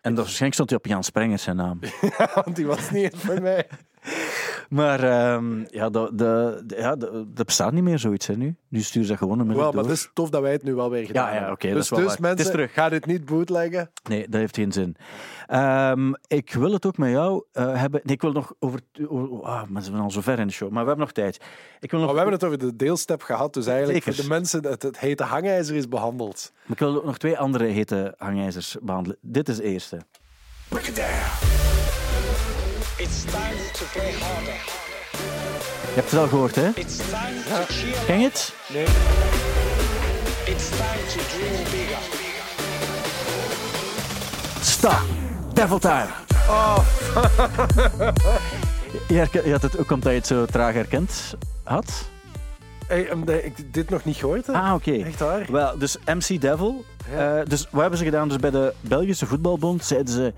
[0.00, 1.78] En waarschijnlijk stond hij op Jan Sprengers zijn naam.
[2.44, 3.66] Want die was niet voor mij.
[4.68, 8.56] Maar ehm, ja, dat, de, de- ja, de- dat bestaat niet meer zoiets hè, nu.
[8.68, 9.90] Nu stuur ze gewoon onmiddellijk maar door.
[9.92, 11.52] het is tof dat wij het nu wel weer gedaan ja, hebben.
[11.52, 12.08] oké, dat dus is wel dus.
[12.08, 12.72] Het is mensen, terug.
[12.72, 13.90] ga dit niet bootleggen.
[14.08, 14.96] Nee, dat heeft geen zin.
[15.46, 18.00] Ehm, ik wil het ook met jou eh, hebben.
[18.04, 18.80] Nee, ik wil nog over.
[19.08, 21.44] over ah, maar zijn al zo ver in de show, maar we hebben nog tijd.
[21.80, 24.14] Ik wil nog, Maar we hebben het over de deelstep gehad, dus eigenlijk Zeker.
[24.14, 26.52] voor de mensen, het, het hete hangijzer is behandeld.
[26.66, 29.18] ik wil ook nog twee andere hete hangijzers behandelen.
[29.20, 29.96] Dit is de eerste.
[30.68, 31.57] To play harder.
[35.82, 36.70] Je hebt het al gehoord, hè?
[36.72, 37.96] Cheer.
[38.06, 38.52] Ken je het?
[38.72, 38.84] Nee.
[40.44, 41.98] It's time to dream bigger.
[44.60, 45.00] Stop.
[45.52, 46.06] Devil Time.
[49.08, 52.08] je, herken- je had het ook omdat je het zo traag herkend had.
[52.86, 54.46] Hey, um, de- ik dit nog niet gehoord.
[54.46, 54.52] Hè?
[54.52, 54.92] Ah, oké.
[54.92, 55.46] Echt waar?
[55.50, 56.84] Wel, dus MC Devil.
[57.10, 57.38] Ja.
[57.38, 58.28] eh, dus wat hebben ze gedaan?
[58.28, 60.32] Dus bij de Belgische voetbalbond zeiden ze...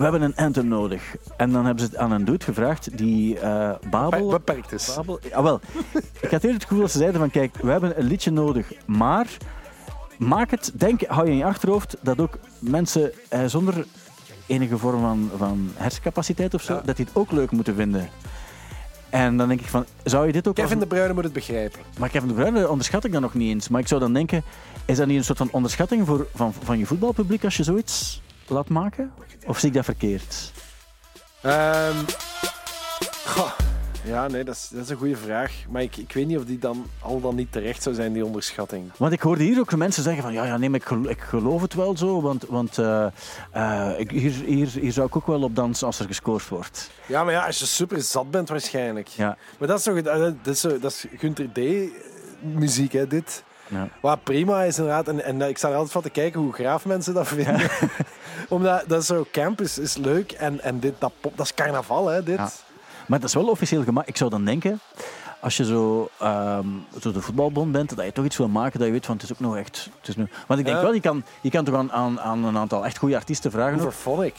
[0.00, 1.16] We hebben een anthem nodig.
[1.36, 4.24] En dan hebben ze het aan een dude gevraagd die eh Babel...
[4.26, 4.94] Be- Beperkt is.
[4.94, 5.60] Babel ah, wel.
[6.20, 7.30] Ik had eerder het gevoel dat ze zeiden van...
[7.30, 9.26] Kijk, we hebben een liedje nodig, maar...
[10.18, 10.72] Maak het...
[10.74, 13.86] Denk, hou je in je achterhoofd dat ook mensen eh, zonder
[14.46, 16.74] enige vorm van, van hersencapaciteit of zo...
[16.74, 16.80] Ja.
[16.84, 18.08] dat die het ook leuk moeten vinden.
[19.10, 20.54] En dan denk ik van, zou je dit ook...
[20.54, 21.80] Kevin als- De Bruyne moet het begrijpen.
[21.98, 23.68] Maar Kevin De Bruyne onderschat ik dan nog niet eens.
[23.68, 24.42] Maar ik zou dan denken,
[24.84, 28.22] is dat niet een soort van onderschatting voor, van, van je voetbalpubliek als je zoiets
[28.50, 29.12] laat maken?
[29.46, 30.52] Of zie ik dat verkeerd?
[31.42, 31.96] Ehm,
[33.26, 33.50] goh,
[34.04, 35.52] ja, nee, dat is, dat is een goede vraag.
[35.68, 38.24] Maar ik, ik weet niet of die dan al dan niet terecht zou zijn, die
[38.24, 38.90] onderschatting.
[38.96, 41.20] Want ik hoorde hier ook mensen zeggen van, ja, ja nee, maar ik, gelo- ik
[41.20, 43.06] geloof het wel zo, want, want eh,
[43.52, 46.90] eh, ik, hier, hier, hier zou ik ook wel op dansen als er gescoord wordt.
[47.06, 49.08] Ja, maar ja, als je super zat bent waarschijnlijk.
[49.08, 51.58] Ja, Maar dat is toch eh, dat is, dat is Gunter D.
[52.40, 53.42] muziek, hè, dit.
[53.70, 53.88] Ja.
[54.00, 55.08] Wat prima is inderdaad.
[55.08, 57.70] En, en ik sta er altijd van te kijken hoe graaf mensen dat vinden.
[58.48, 60.32] Omdat dat is zo camp is, is leuk.
[60.32, 62.36] En, en dit, dat, pop, dat is carnaval, hè, dit.
[62.36, 62.50] Ja.
[63.06, 64.08] Maar dat is wel officieel gemaakt.
[64.08, 64.80] Ik zou dan denken,
[65.40, 66.08] als je zo,
[67.00, 69.24] zo de voetbalbond bent, dat je toch iets wil maken dat je weet van het
[69.24, 69.88] is ook nog echt...
[69.98, 70.28] Het is nu...
[70.46, 70.82] Want ik denk Ja.
[70.84, 73.74] wel, je kan, je kan toch aan, aan, aan een aantal echt goede artiesten vragen.
[73.74, 73.92] Over ook.
[73.92, 74.34] Phonic.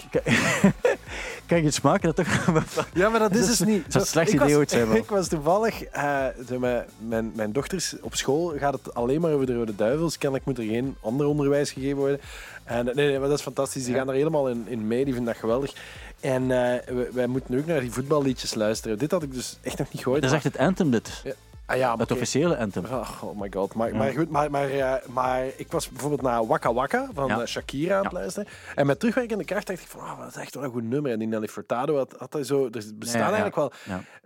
[1.46, 2.46] Kan je iets maken dat toch...
[2.94, 3.86] Ja, maar dat is dus niet.
[3.90, 4.92] Zo, slechtste ik was- idee ooit zijn.
[5.04, 5.84] Ik was toevallig...
[5.84, 6.26] eh,
[6.60, 10.18] mijn, mijn, mijn dochters op school gaat het alleen maar over de Rode Duivels.
[10.18, 12.20] Kennelijk moet er geen ander onderwijs gegeven worden.
[12.64, 13.86] En, nee, nee, maar dat is fantastisch.
[13.86, 15.04] Die gaan er helemaal in, in mee.
[15.06, 15.74] Die vinden dat geweldig.
[16.22, 18.98] En eh, wij, moeten ook naar die voetballiedjes luisteren.
[18.98, 20.22] Dit had ik dus echt nog niet gehoord.
[20.22, 21.22] Dat is echt het anthem, dit.
[21.24, 21.32] Ja.
[21.66, 22.86] Ah, ja, Het officiële anthem.
[22.86, 23.74] Oh, oh my god.
[23.74, 23.98] Maar, Ja.
[23.98, 27.40] maar goed, maar, maar, eh, maar ik was bijvoorbeeld naar Waka Waka van Ja.
[27.42, 28.50] eh, Shakira aan het luisteren.
[28.76, 31.12] En met terugwerkende kracht dacht ik van, oh, dat is echt wel een goed nummer.
[31.12, 32.66] En die Nelly Furtado had, had hij zo...
[32.72, 33.72] Er bestaan eigenlijk wel,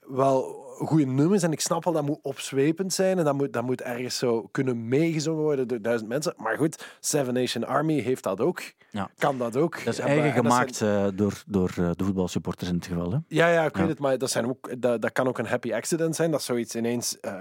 [0.07, 1.43] wel goede nummers.
[1.43, 3.17] En ik snap wel, dat moet opzwepend zijn.
[3.17, 6.33] En dat moet, dat moet ergens zo kunnen meegezongen worden door duizend mensen.
[6.37, 8.61] Maar goed, Seven Nation Army heeft dat ook.
[8.91, 9.09] Ja.
[9.17, 9.83] Kan dat ook.
[9.85, 13.11] Dat is eigen en gemaakt zijn- eh, door, door eh, de voetbalsupporters in het geval.
[13.11, 13.17] Hè?
[13.27, 13.89] ja, ja, ik weet Ja.
[13.89, 16.31] het, maar dat, zijn ook, dat, dat kan ook een happy accident zijn.
[16.31, 17.33] Dat is zoiets ineens eh,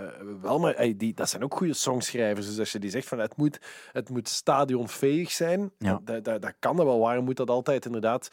[0.43, 2.47] wel, maar die, dat zijn ook goede songschrijvers.
[2.47, 3.59] Dus als je die zegt van het moet,
[3.93, 6.01] het moet stadionveeg zijn, Ja.
[6.05, 6.99] dat, dat, dat kan dat wel.
[6.99, 8.29] Waarom moet dat altijd inderdaad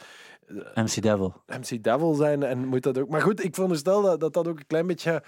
[0.73, 1.33] MC Devil.
[1.47, 3.09] MC Devil zijn en moet dat ook.
[3.09, 5.23] Maar goed, ik veronderstel dat dat, dat ook een klein beetje.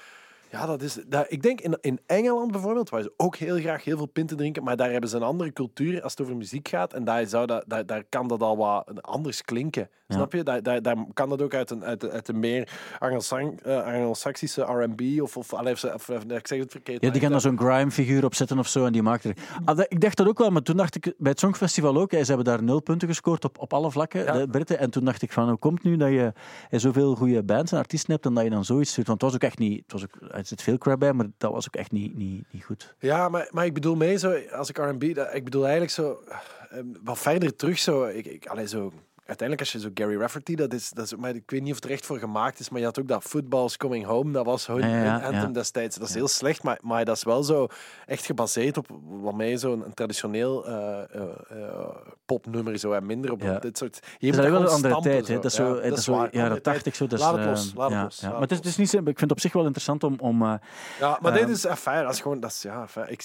[0.53, 0.97] Ja, dat is.
[1.07, 4.37] Dat, ik denk in, in Engeland bijvoorbeeld, waar ze ook heel graag heel veel pinten
[4.37, 6.93] drinken, maar daar hebben ze een andere cultuur als het over muziek gaat.
[6.93, 9.89] En daar, zou dat, daar, daar kan dat al wat anders klinken.
[10.07, 10.15] Ja.
[10.15, 10.43] Snap je?
[10.43, 15.21] Daar, daar, daar kan dat ook uit een, uit, uit een meer eh, Anglo-Saxische RB
[15.21, 17.03] of, of, of, of, ik zeg het verkeerd.
[17.03, 19.35] Ja, die gaan daar zo'n grime-figuur op zetten of zo en die maakt er...
[19.65, 22.11] Ah, dat- ik dacht dat ook wel, maar toen dacht ik bij het Songfestival ook,
[22.11, 24.31] hè, ze hebben daar nul punten gescoord op, op alle vlakken, Ja.
[24.37, 24.79] de Britten.
[24.79, 26.33] En toen dacht ik van, hoe komt nu dat je
[26.71, 29.07] zoveel goede bands en artiesten hebt en dat je dan zoiets stuurt?
[29.07, 29.81] Want het was ook echt niet...
[29.83, 32.43] Het was ook, er zit veel crap bij, maar dat was ook echt niet, niet,
[32.51, 32.95] niet goed.
[32.99, 36.23] Ja, maar, maar ik bedoel mee zo, als ik R&B, ik bedoel eigenlijk zo,
[36.69, 38.93] eh, wat verder terug zo, ik, ik, allee, zo,
[39.25, 41.75] uiteindelijk als je zo Gary Rafferty, dat is, dat is, maar ik weet niet of
[41.75, 44.45] het er echt voor gemaakt is, maar je had ook dat Football's Coming Home, dat
[44.45, 45.21] was hun, Ja, ja, hun ja.
[45.21, 45.97] anthem destijds.
[45.97, 47.67] Dat is heel slecht, maar, maar dat is wel zo
[48.05, 53.31] echt gebaseerd op wat mij zo'n een traditioneel eh, eh, eh, popnummer zo en minder
[53.31, 53.99] op, dit soort.
[54.17, 55.27] Je moet is dat wel een andere stampen, tijd.
[55.27, 55.35] Hè.
[55.35, 56.95] Dat is zo, dat is zo jaren tachtig.
[56.95, 58.65] Zo, dat is, Laat het los, laat het ja, los, laat Maar het is, het
[58.65, 60.15] is niet, ik vind het op zich wel interessant om...
[60.19, 60.59] om Ja,
[60.99, 62.03] maar Ehm, dit is affair.
[62.03, 63.09] Dat is gewoon, dat is, ja, affair.
[63.09, 63.23] Ik,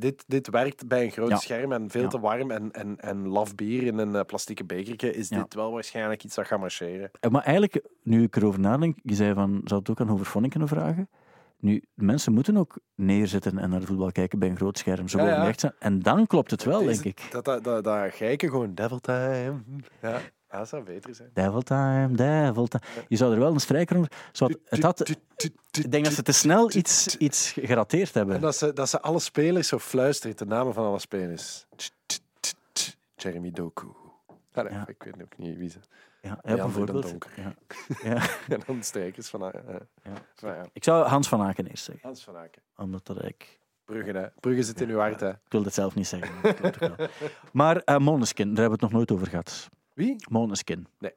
[0.00, 2.50] dit, dit werkt bij een groot scherm en veel te warm.
[2.50, 5.29] En, en, en laf bier in een plastieke bekertje is.
[5.38, 7.10] Dit wel waarschijnlijk iets dat gaat marcheren.
[7.20, 10.50] Eh, Maar eigenlijk, nu ik erover nadenk, je zei van, zou het ook aan Hoverphonic
[10.50, 11.08] kunnen vragen?
[11.58, 15.08] Nu, mensen moeten ook neerzitten en naar de voetbal kijken bij een groot scherm.
[15.08, 15.72] Zo Ja, zijn.
[15.78, 17.30] En dan klopt het wel, Deze- denk ik.
[17.30, 19.62] Dat, dat, dat, dat geiken gewoon devil time.
[20.02, 21.30] Ja, ja, dat zou beter zijn.
[21.34, 22.84] Devil time, devil time.
[23.08, 24.10] Je zou er wel een strijker onder...
[24.64, 28.40] Het had, ik denk dat ze te snel iets, iets gerateerd En hebben.
[28.40, 31.66] dat ze, dat ze alle spelers zo fluisteren, de namen van alle spelers.
[33.16, 33.86] Jeremy Doku.
[34.52, 34.88] Ah, Ja.
[34.88, 35.78] Ik weet ook niet wie ze.
[36.22, 37.02] Ja, ja, bijvoorbeeld.
[37.02, 37.30] Donker.
[37.36, 37.54] Ja.
[38.10, 38.22] Ja.
[38.48, 39.52] En dan strijkers van...
[39.52, 40.12] eh, eh, Ja.
[40.34, 40.64] van, ja.
[40.72, 42.06] Ik zou Hans van Aken eerst zeggen.
[42.06, 42.62] Hans van Aken.
[42.76, 43.58] Omdat dat ik...
[43.84, 44.26] Brugge, hè.
[44.40, 45.28] Brugge zit in uw hart, hè.
[45.30, 46.34] Ik wilde het zelf niet zeggen.
[46.42, 47.10] maar dat.
[47.52, 47.96] Maar eh
[48.54, 49.68] daar hebben we het nog nooit over gehad.
[49.94, 50.16] Wie?
[50.30, 50.86] Måneskin.
[50.98, 51.12] Nee.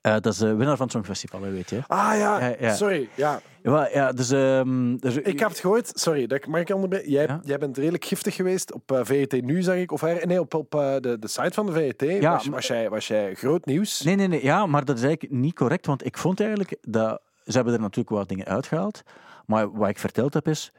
[0.00, 1.80] Eh, dat is de winnaar van het Songfestival, weet je.
[1.86, 2.74] Ah ja, Ja, ja.
[2.74, 3.08] sorry.
[3.14, 4.30] Ja, Ja, ja dus...
[4.30, 5.90] ehm, er- ik heb het gehoord.
[5.94, 7.10] Sorry, dat ik, mag ik onderbreken?
[7.10, 9.92] Jij, jij bent redelijk giftig geweest op eh, VRT Nu, zag ik.
[9.92, 12.66] Of er- nee, op, op eh, de, de site van de VRT Ja, was, was,
[12.66, 14.00] jij, was jij groot nieuws.
[14.00, 14.44] Nee, nee, nee.
[14.44, 15.86] Ja, maar dat is eigenlijk niet correct.
[15.86, 17.20] Want ik vond eigenlijk dat...
[17.44, 19.02] Ze hebben er natuurlijk wat dingen uitgehaald.
[19.46, 20.72] Maar wat ik verteld heb is...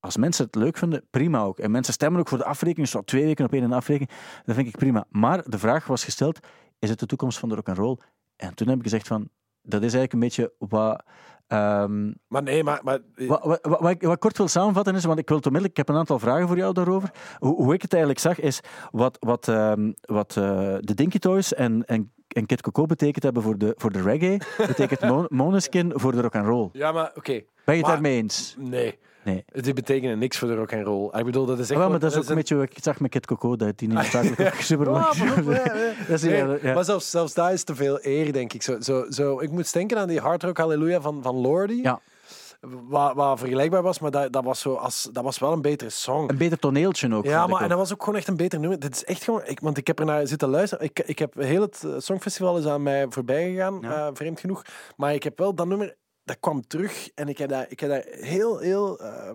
[0.00, 1.58] Als mensen het leuk vinden, prima ook.
[1.58, 2.88] En mensen stemmen ook voor de afrekening.
[2.88, 4.18] Zo twee weken op één afrekening.
[4.44, 5.04] Dat vind ik prima.
[5.10, 6.38] Maar de vraag was gesteld...
[6.78, 7.98] Is het de toekomst van de rock'n'roll?
[8.36, 9.28] En toen heb ik gezegd van...
[9.62, 11.02] Dat is eigenlijk een beetje wat...
[11.46, 12.80] ehm, Maar nee, maar...
[12.82, 15.36] maar Wat, wat, wat, wat ik, wat ik kort wil samenvatten is, want ik wil
[15.36, 17.10] het onmiddellijk, ik heb een aantal vragen voor jou daarover.
[17.38, 21.54] Hoe, hoe ik het eigenlijk zag, is wat, wat, ehm, wat eh, de Dinky Toys
[21.54, 26.12] en, en, en Kid Coco betekend hebben voor de, voor de reggae, betekent Mon- voor
[26.12, 26.68] de rock and roll.
[26.72, 27.42] ja, maar oké.
[27.64, 28.56] Ben je het daarmee eens?
[28.58, 28.98] Nee.
[29.24, 29.44] Nee.
[29.52, 31.18] Die betekenen niks voor de rock and roll.
[31.18, 31.72] Ik bedoel, dat is echt...
[31.72, 33.78] Ah, wel, maar dat is ook een beetje wat ik zag met Kid Coco, dat
[33.78, 38.52] die niet noodzakelijk super Ja, lang maar- zelfs, zelfs daar is te veel eer, denk
[38.52, 38.62] ik.
[38.62, 41.80] Zo, zo, zo, ik moet denken aan die Hard Rock Hallelujah van, van Lordy.
[41.82, 42.00] Ja.
[42.88, 45.90] wat, wat vergelijkbaar was, maar dat, dat, was zo als, dat was wel een betere
[45.90, 46.28] song.
[46.30, 47.24] Een beter toneeltje ook.
[47.24, 48.78] Ja, maar en dat was ook gewoon echt een beter nummer.
[48.78, 50.84] Dit is echt gewoon, ik, want ik heb er naar zitten luisteren.
[50.84, 54.06] Ik, ik heb heel het eh, Songfestival is aan mij voorbij gegaan, Ja.
[54.06, 54.62] eh, vreemd genoeg.
[54.96, 57.90] Maar ik heb wel dat nummer, dat kwam terug en ik heb daar, ik heb
[57.90, 59.30] daar heel, heel eh,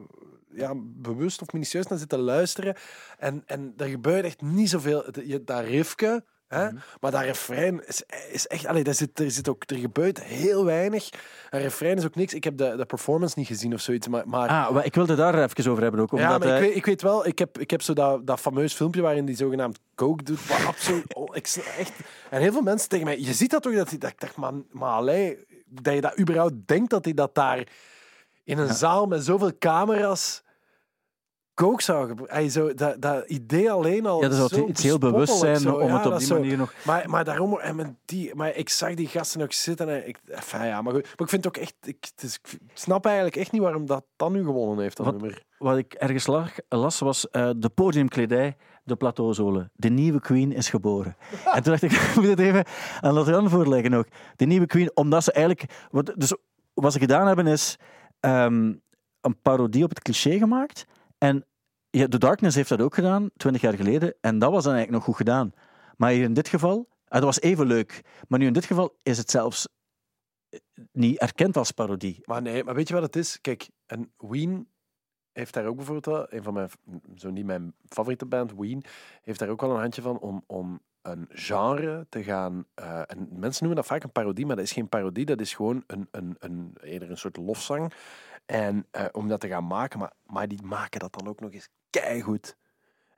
[0.52, 2.76] ja, bewust of minutieus naar zitten luisteren.
[3.18, 5.06] En, en er gebeurt echt niet zoveel.
[5.24, 8.66] Je- Dat riffje, hè, maar dat refrein is, is echt...
[8.66, 11.10] Allee, daar zit, er, zit ook, er gebeurt heel weinig.
[11.50, 12.34] Een refrein is ook niks.
[12.34, 14.28] Ik heb de, de performance niet gezien of zoiets, maar...
[14.28, 16.12] maar Ah, ik wilde daar even over hebben ook.
[16.12, 18.28] Omdat, ja, maar ik eh, weet, ik weet wel, ik heb, ik heb zo dat,
[18.28, 20.48] dat fameus filmpje waarin die zogenaamd coke doet.
[20.48, 21.92] Wat absoluut, oh, ik, echt,
[22.30, 24.66] en heel veel mensen tegen mij, je ziet dat toch, dat, dat ik dacht, man,
[24.72, 27.68] maar allee, dat je dat überhaupt denkt, dat hij dat daar
[28.44, 30.44] in een zaal met zoveel camera's
[31.54, 32.36] coke zou gebruiken.
[32.38, 35.92] Hij Zo, dat, dat idee alleen al ja, dat zo iets heel bewust zijn om
[35.94, 36.74] het op die is zo- manier nog...
[36.86, 40.20] Maar, maar daarom, en met die, maar ik zag die gasten ook zitten en ik,
[40.28, 41.04] enfin, ja, maar, goed.
[41.04, 43.86] maar ik vind het ook echt, ik, het is- ik snap eigenlijk echt niet waarom
[43.86, 45.44] dat dan nu gewonnen heeft, dat Wat- nummer.
[45.58, 48.56] Wat ik ergens lag, las, was eh, de podiumkledij,
[48.90, 49.72] de plateauzolen.
[49.74, 51.16] De nieuwe queen is geboren.
[51.46, 52.66] En toen dacht ik, ik moet het even
[53.00, 54.08] aan Latrian voorleggen ook.
[54.36, 55.88] De nieuwe queen, omdat ze eigenlijk...
[55.92, 56.34] Wat, dus
[56.74, 57.78] wat ze gedaan hebben is
[58.20, 58.74] ehm,
[59.22, 60.86] een parodie op het cliché gemaakt.
[61.18, 61.46] En
[61.90, 64.16] ja, The Darkness heeft dat ook gedaan, twintig jaar geleden.
[64.22, 65.54] En dat was dan eigenlijk nog goed gedaan.
[65.98, 66.88] Maar hier in dit geval...
[67.08, 68.02] ah, dat was even leuk.
[68.28, 69.68] Maar nu in dit geval is het zelfs
[70.50, 70.60] eh,
[70.92, 72.20] niet erkend als parodie.
[72.24, 73.42] Maar nee, maar weet je wat het is?
[73.42, 74.68] Kijk, en Ween
[75.34, 76.70] heeft daar ook bijvoorbeeld een van mijn,
[77.16, 78.84] zo niet mijn favoriete band, Ween,
[79.22, 82.66] heeft daar ook wel een handje van om, om een genre te gaan.
[83.06, 85.84] en mensen noemen dat vaak een parodie, maar dat is geen parodie, dat is gewoon
[85.88, 87.94] een, een, een, eerder een soort lofzang.
[88.46, 91.54] En eh, om dat te gaan maken, maar, maar die maken dat dan ook nog
[91.54, 92.56] eens keigoed.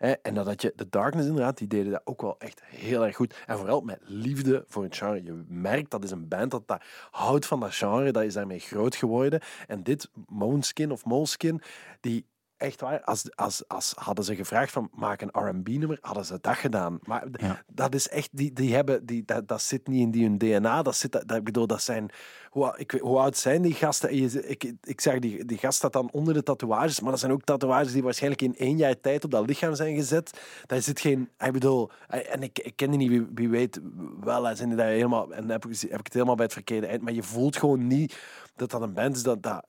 [0.02, 3.36] En dat je, de Darkness inderdaad, die deden dat ook wel echt heel erg goed.
[3.48, 5.24] En vooral met liefde voor het genre.
[5.24, 8.60] Je merkt dat is een band dat, dat houdt van dat genre, dat is daarmee
[8.60, 9.42] groot geworden.
[9.68, 11.62] En dit, Moonskin of Moleskin,
[12.00, 12.26] die
[12.62, 16.56] echt waar, als, als, als hadden ze gevraagd van maak een R&B-nummer, hadden ze dat
[16.56, 17.00] gedaan.
[17.04, 17.64] Maar Ja.
[17.68, 20.82] dat is echt, die, die hebben, die, dat, dat zit niet in die hun DNA.
[20.82, 22.10] Dat zit, dat, dat- ik bedoel, dat zijn,
[22.50, 24.10] hoe, ik, hoe oud zijn die gasten?
[24.10, 27.20] En Je, ik, ik zeg, die, die gast staat dan onder de tatoeages, maar dat
[27.20, 30.40] zijn ook tatoeages die waarschijnlijk in één jaar tijd op dat lichaam zijn gezet.
[30.66, 33.80] Daar zit geen, ik bedoel, en ik, ik ken die niet, wie, wie weet
[34.24, 36.88] wel, zijn die daar helemaal, en heb ik, heb ik het helemaal bij het verkeerde
[36.88, 38.18] eind, maar je voelt gewoon niet
[38.56, 39.66] dat dat een band is dat, dat,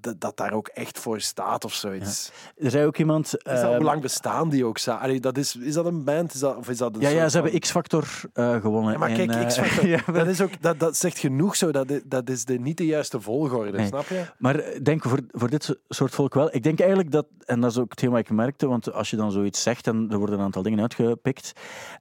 [0.00, 2.32] dat, dat, daar ook echt voor staat of zoiets.
[2.56, 3.24] Er zei ook iemand...
[3.26, 4.78] Is dat, ehm, hoe lang bestaan die ook?
[4.86, 6.34] Allee, dat is, is dat een band?
[6.34, 8.92] Is dat, of is dat een Ja, ja, ze van- hebben X-Factor eh, gewonnen.
[8.92, 11.70] Ja, maar en, kijk, eh, X-Factor, ja, dat, is ook, dat, dat zegt genoeg zo.
[11.72, 13.86] Dat, is- dat is de, niet de juiste volgorde, Nee.
[13.86, 14.24] snap je?
[14.38, 16.54] Maar ik denk voor, voor dit soort volk wel.
[16.54, 19.16] Ik denk eigenlijk dat, en dat is ook hetgeen wat ik merkte, want als je
[19.16, 21.52] dan zoiets zegt en er worden een aantal dingen uitgepikt,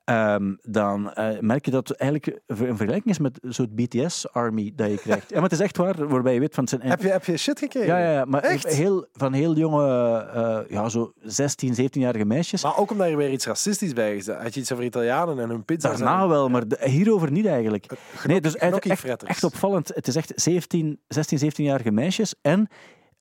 [0.04, 4.90] ehm, dan eh, merk je dat het eigenlijk een vergelijking is met zo'n BTS-army dat
[4.90, 5.30] je krijgt.
[5.30, 6.90] Ja, maar het is echt waar, waarbij je weet van het zijn...
[6.92, 7.88] Heb je, heb je shit gekregen?
[7.88, 8.68] Ja, ja, ja, maar Echt?
[8.68, 12.64] heel, van heel jonge, eh, ja, zo 16, 17-jarige meisjes.
[12.64, 14.28] Maar ook omdat er weer iets racistisch bij is.
[14.28, 15.90] Had je iets over Italianen en hun pizza?
[15.90, 17.86] Daarna wel, maar hierover niet eigenlijk.
[18.26, 19.92] Nee, dus echt, echt, echt opvallend.
[19.96, 22.70] Het is echt 17, 16, 17-jarige meisjes en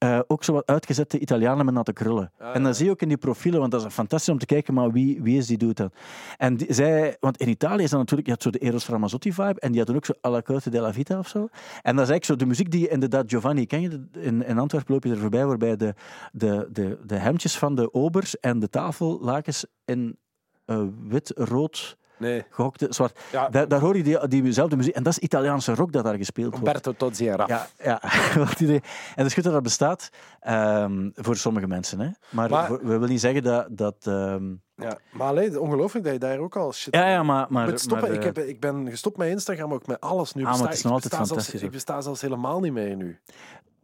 [0.00, 2.32] eh, ook zo wat uitgezette Italianen met natte krullen.
[2.38, 4.46] Ah, en dat zie je ook in die profielen, want dat is fantastisch om te
[4.46, 5.90] kijken, maar wie, wie is die doet dan?
[6.36, 9.60] En die, zij, want in Italië is dat natuurlijk, je had zo de Eros Ramazzotti-vibe,
[9.60, 11.38] en die hadden ook zo Alla Corte della Vita of zo.
[11.82, 14.94] En dat is eigenlijk zo de muziek die inderdaad, Giovanni, ken je, in, in Antwerpen
[14.94, 15.94] loop je er voorbij, waarbij de,
[16.32, 20.18] de, de, de hemdjes van de obers en de tafellakens in
[20.64, 22.44] eh, wit, rood, Nee.
[22.50, 23.20] gehokte zwart.
[23.32, 23.48] Ja.
[23.48, 24.94] Daar, daar hoor je die, diezelfde muziek.
[24.94, 26.66] En dat is Italiaanse rock dat daar gespeeld wordt.
[26.66, 27.48] Umberto Tozzi en Raf.
[27.48, 28.00] Ja, ja.
[28.44, 28.80] wat idee.
[29.14, 32.00] En is goed dat dat bestaat ehm, voor sommige mensen.
[32.00, 32.08] Hè.
[32.30, 33.66] Maar, we willen niet zeggen dat...
[33.70, 34.98] dat ehm, Ja.
[35.10, 36.94] Maar alleen, ongelooflijk dat je daar ook al shit...
[36.94, 37.46] ja, ja, maar...
[37.48, 40.32] maar, Met stoppen, maar, ik, eh, heb, ik ben gestopt met Instagram, ook met alles
[40.32, 40.44] nu.
[40.44, 42.72] Ah, maar Besta- het is ik nog altijd zelfs- fantastisch Ik besta zelfs helemaal niet
[42.72, 43.18] meer nu.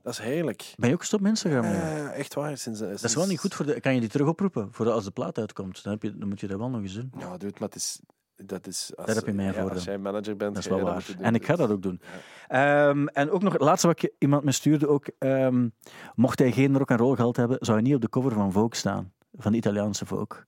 [0.02, 0.74] Dat is heerlijk.
[0.76, 1.64] Ben je ook gestopt met Instagram?
[1.64, 1.72] nu?
[1.72, 2.58] Eh, echt waar.
[2.58, 3.80] Sinds, dat is wel niet goed voor de...
[3.80, 4.68] Kan je die terug oproepen?
[4.70, 5.82] Voor de, als de plaat uitkomt.
[5.82, 7.12] Dan, heb je, dan moet je dat wel nog eens doen.
[7.18, 8.00] Ja, dude, maar het is...
[8.44, 9.94] Dat is als, Daar heb je mij ja, voor Als dan.
[9.94, 11.06] jij manager bent, Dat is wel waar.
[11.20, 12.00] En ik ga dat ook doen.
[12.48, 15.06] Ehm, en ook nog het laatste wat je- iemand me stuurde ook.
[15.18, 15.68] ehm,
[16.14, 18.52] mocht hij geen rock and roll gehad hebben, zou hij niet op de cover van
[18.52, 19.12] Vogue staan.
[19.32, 20.44] Van de Italiaanse Vogue.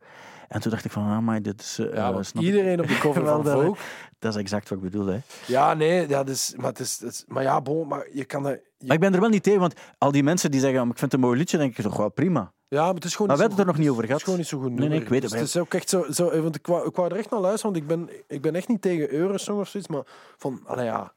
[0.48, 1.79] En toen dacht ik van, ah, maar dit is...
[1.79, 2.33] eh, Ja, ik.
[2.40, 3.77] iedereen op de cover van dat- Vogue.
[4.18, 5.18] Dat is exact wat ik bedoel, hè.
[5.46, 8.42] Ja, nee, ja, dus, maar, het is, het is- maar ja, bon, maar je kan
[8.42, 8.53] dat...
[8.53, 10.87] je- Maar ik ben er wel niet tegen, want al die mensen die zeggen, "Oh,
[10.88, 12.53] ik vind het een mooi liedje, denk ik toch wel prima.
[12.68, 14.22] Ja, maar het is gewoon Maar we hebben het er nog niet over Het is
[14.22, 14.22] gehad.
[14.22, 15.40] gewoon niet zo goed Nee, nee, ik weet Dus het.
[15.40, 16.04] het is ook echt zo...
[16.11, 18.42] zo eh, want ik wou, ik wou er echt naar luisteren, want ik ben, ik
[18.42, 20.02] ben echt niet tegen Eurosong of zoiets, maar
[20.37, 21.12] van, allee, ja...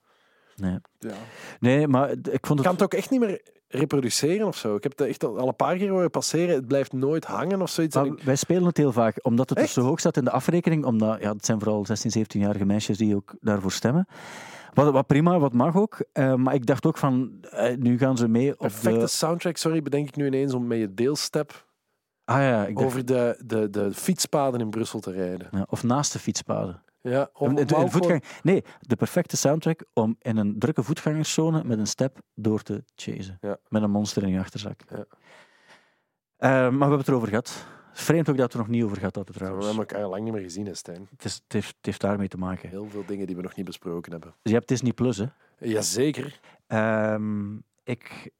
[0.55, 1.11] Nee, ja.
[1.59, 2.61] nee maar ik vond Ik het...
[2.61, 4.75] kan het ook echt niet meer reproduceren of zo.
[4.75, 6.55] Ik heb het echt al een paar keer horen passeren.
[6.55, 7.95] Het blijft nooit hangen of zoiets.
[7.95, 9.67] En Maar ik- wij spelen het heel vaak, omdat het Echt?
[9.67, 10.85] dus zo hoog staat in de afrekening.
[10.85, 14.07] Omdat, ja, het zijn vooral 16, 17-jarige meisjes die ook daarvoor stemmen.
[14.73, 16.05] Wat, wat prima, wat mag ook.
[16.13, 19.07] Eh, maar ik dacht ook van, eh, nu gaan ze mee op Perfecte de...
[19.07, 21.69] soundtrack, sorry, bedenk ik nu ineens om met je deelstep
[22.25, 25.47] Ah ja, ik dacht, over de, de, de fietspaden in Brussel te rijden.
[25.51, 26.84] ja, of naast de fietspaden.
[27.01, 28.23] Ja, om, voetgang...
[28.43, 33.37] Nee, de perfecte soundtrack om in een drukke voetgangerszone met een step door te chasen.
[33.41, 33.58] Ja.
[33.67, 34.81] Met een monster in je achterzak.
[34.89, 35.06] Ja.
[36.37, 37.65] Eh, maar we hebben het erover gehad.
[38.02, 39.77] Vreemd ook dat we er nog niet over gehad hadden gewoon- We trouwens.
[39.77, 41.08] hebben elkaar lang niet meer gezien, hè, Stijn.
[41.12, 42.69] Het, is, het, heeft, het heeft daarmee te maken.
[42.69, 44.33] Heel veel dingen die we nog niet besproken hebben.
[44.41, 45.25] Je hebt Disney Plus, hè?
[45.60, 46.39] Jazeker.
[46.67, 48.31] Ehm, ik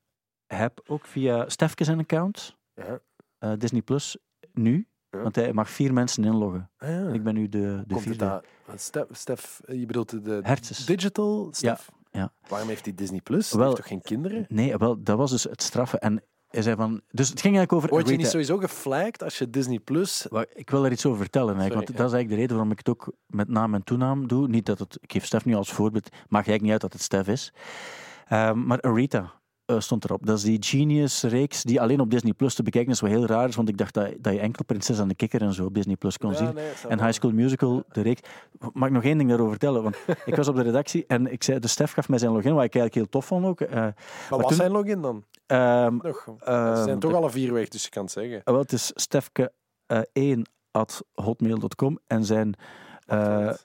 [0.48, 3.00] heb ook via Stefke zijn account Ja.
[3.38, 4.18] eh, Disney Plus
[4.54, 4.88] nu.
[5.10, 5.22] Ja.
[5.22, 6.70] Want hij mag vier mensen inloggen.
[6.78, 6.96] Ah, ja.
[6.96, 8.44] En ik ben nu de, de Komt vierde.
[8.76, 10.42] Stef, Stef, je bedoelt de,
[10.86, 11.90] digital Stef?
[12.12, 12.34] ja.
[12.48, 13.52] Waarom heeft hij Disney Plus?
[13.52, 14.46] Hij heeft toch geen kinderen?
[14.50, 16.00] Nee, wel, dat was dus het straffen.
[16.00, 17.02] En hij zei van...
[17.12, 17.90] Dus het ging eigenlijk over...
[17.90, 20.28] Word je niet sowieso geflagged als je Disney Plus...
[20.54, 21.56] Ik wil er iets over vertellen.
[21.56, 24.28] Sorry, want dat is eigenlijk de reden waarom ik het ook met naam en toenaam
[24.28, 24.48] doe.
[24.48, 26.10] Niet dat het, ik geef Stef nu als voorbeeld.
[26.10, 27.54] Maakt eigenlijk niet uit dat het Stef is.
[28.28, 29.32] Ehm, maar Arita
[29.66, 30.26] eh, stond erop.
[30.26, 33.00] Dat is die Genius-reeks die alleen op Disney Plus te bekijken is.
[33.00, 35.42] Wat heel raar is, want ik dacht dat, dat je enkel Prinses en de Kikker
[35.42, 36.54] en zo op Disney Plus kon Ja, zien.
[36.54, 37.00] nee, En.
[37.00, 38.22] High School Musical, de reeks.
[38.74, 39.84] Mag ik nog één ding daarover vertellen?
[39.84, 39.96] Want
[40.26, 42.64] ik was op de redactie en ik zei, de Stef gaf mij zijn login, wat
[42.64, 43.62] ik eigenlijk heel tof vond ook.
[43.62, 43.96] Eh, Maar
[44.30, 45.24] wat zijn login dan?
[45.52, 46.28] Nog.
[46.40, 48.42] Ehm, Ze zijn toch alle vier weg, dus je kan het zeggen.
[48.44, 50.42] wel, het is stefke1
[50.72, 52.54] at hotmail.com en zijn
[53.06, 53.56] eh, eh,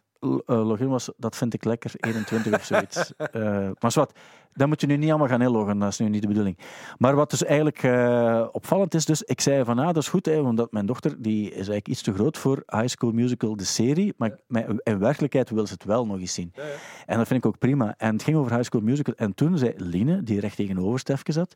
[0.46, 3.12] login was, dat vind ik lekker, 21 of zoiets.
[3.32, 3.42] Eh,
[3.78, 4.12] maar wat,
[4.52, 6.58] dat moet je nu niet allemaal gaan inloggen, dat is nu niet de bedoeling.
[6.98, 10.26] Maar wat dus eigenlijk eh, opvallend is, dus ik zei van, ah, dat is goed,
[10.26, 13.64] hè, omdat mijn dochter, die is eigenlijk iets te groot voor High School Musical, de
[13.64, 14.38] serie, maar
[14.82, 16.52] in werkelijkheid wil ze het wel nog eens zien.
[17.06, 17.94] En dat vind ik ook prima.
[17.96, 19.14] En het ging over High School Musical.
[19.14, 21.54] En toen zei Line, die recht tegenover Stefke zat,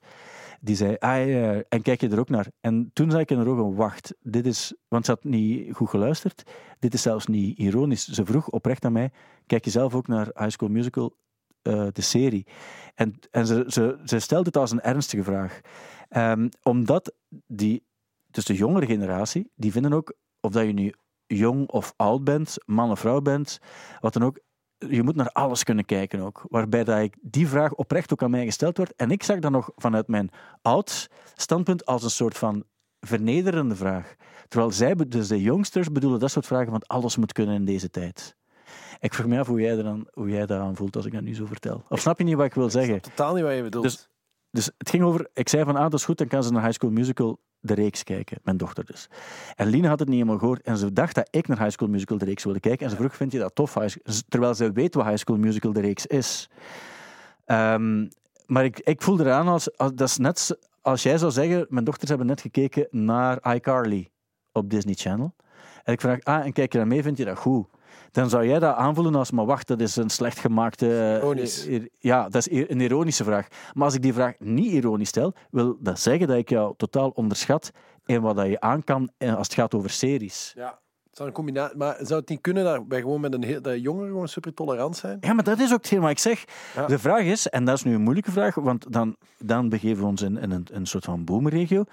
[0.60, 2.46] die zei, ah, en kijk je er ook naar?
[2.60, 5.88] En toen zei ik in haar ogen, wacht, dit is, want ze had niet goed
[5.88, 6.42] geluisterd,
[6.78, 8.08] dit is zelfs niet ironisch.
[8.08, 9.10] Ze vroeg oprecht aan mij,
[9.46, 11.16] kijk je zelf ook naar High School Musical,
[11.62, 12.46] eh, de serie?
[12.94, 15.60] En, en ze, ze, ze stelde het als een ernstige vraag.
[16.08, 17.14] Ehm, omdat
[17.46, 17.84] die,
[18.30, 20.94] dus de jongere generatie, die vinden ook, of dat je nu
[21.26, 23.58] jong of oud bent, man of vrouw bent,
[24.00, 24.38] wat dan ook,
[24.88, 26.44] je moet naar alles kunnen kijken ook.
[26.48, 28.94] Waarbij dat ik die vraag oprecht ook aan mij gesteld wordt.
[28.96, 30.30] En ik zag dat nog vanuit mijn
[30.62, 32.64] oud standpunt als een soort van
[33.00, 34.14] vernederende vraag.
[34.48, 37.90] Terwijl zij, dus de jongsters, bedoelen dat soort vragen van alles moet kunnen in deze
[37.90, 38.36] tijd.
[39.00, 41.22] Ik vraag me af hoe jij, er dan, hoe jij daaraan voelt als ik dat
[41.22, 41.82] nu zo vertel.
[41.88, 43.00] Of snap je niet wat ik wil zeggen?
[43.00, 43.84] Totaal niet wat je bedoelt.
[43.84, 44.09] Dus-
[44.50, 46.62] Dus het ging over, ik zei van, ah, dat is goed, dan kan ze naar
[46.62, 48.38] High School Musical de reeks kijken.
[48.42, 49.08] Mijn dochter dus.
[49.56, 51.88] En Line had het niet helemaal gehoord en ze dacht dat ik naar High School
[51.88, 52.84] Musical de reeks wilde kijken.
[52.84, 53.76] En ze vroeg, vind je dat tof?
[54.28, 56.50] Terwijl ze weet wat High School Musical de reeks is.
[57.44, 58.08] Ehm,
[58.46, 61.84] maar ik, ik voelde eraan als, als, dat is net als jij zou zeggen, mijn
[61.84, 64.10] dochters hebben net gekeken naar iCarly
[64.52, 65.34] op Disney Channel.
[65.84, 67.66] En ik vraag, ah, en kijk je dat mee, vind je dat goed?
[68.10, 70.86] Dan zou jij dat aanvoelen als, maar wacht, dat is een slecht gemaakte...
[70.98, 71.66] eh, Ironisch.
[71.66, 73.46] ir- Ja, dat is een ironische vraag.
[73.72, 77.08] Maar als ik die vraag niet ironisch stel, wil dat zeggen dat ik jou totaal
[77.10, 77.70] onderschat
[78.06, 80.52] in wat dat je aan kan eh, als het gaat over series.
[80.56, 80.78] Ja,
[81.08, 81.76] het zou een combinatie...
[81.76, 84.54] Maar zou het niet kunnen dat wij gewoon met een heel, dat jongeren gewoon super
[84.54, 85.16] tolerant zijn?
[85.20, 86.44] Ja, maar dat is ook hetgeen wat ik zeg.
[86.74, 86.86] Ja.
[86.86, 90.08] De vraag is, en dat is nu een moeilijke vraag, want dan, dan begeven we
[90.08, 91.84] ons in, in een, een soort van boomregio.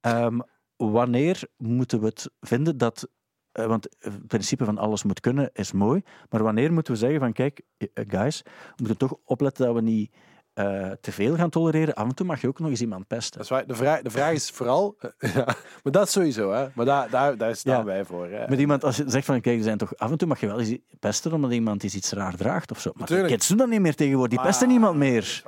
[0.00, 0.38] Ehm,
[0.76, 3.08] wanneer moeten we het vinden dat...
[3.52, 7.20] eh, want het principe van alles moet kunnen is mooi, maar wanneer moeten we zeggen
[7.20, 10.12] van kijk, eh, guys, we moeten toch opletten dat we niet
[10.52, 11.94] eh, te veel gaan tolereren.
[11.94, 13.32] Af en toe mag je ook nog eens iemand pesten.
[13.32, 13.66] Dat is waar.
[13.66, 14.96] De vraag, de vraag is vooral...
[15.34, 15.44] ja,
[15.82, 16.66] maar dat sowieso, hè.
[16.74, 17.84] Maar daar, daar, daar staan Ja.
[17.84, 18.28] wij voor.
[18.28, 18.48] Hè.
[18.48, 20.46] Met iemand, als je zegt van kijk, er zijn toch af en toe mag je
[20.46, 22.88] wel eens pesten omdat iemand iets, raar draagt of zo.
[22.88, 23.34] Maar de Natuurlijk.
[23.34, 25.42] kids doen dat niet meer tegenwoordig, die pesten Ah, niemand meer.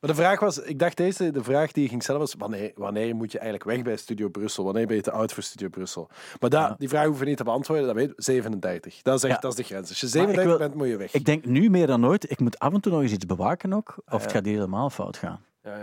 [0.00, 2.72] Maar de vraag was, ik dacht deze, de vraag die je ging stellen was, wanneer,
[2.74, 4.64] wanneer moet je eigenlijk weg bij Studio Brussel?
[4.64, 6.08] Wanneer ben je te oud voor Studio Brussel?
[6.40, 9.02] Maar daar, die vraag hoeven we niet te beantwoorden, dat weet 37.
[9.02, 9.40] Dat is echt, Ja.
[9.40, 9.88] dat is de grens.
[9.88, 11.12] Als je ik 37 wil- bent, moet je weg.
[11.14, 13.72] Ik denk nu meer dan ooit, ik moet af en toe nog eens iets bewaken
[13.72, 15.40] ook, of het gaat helemaal fout gaan.
[15.62, 15.76] ja,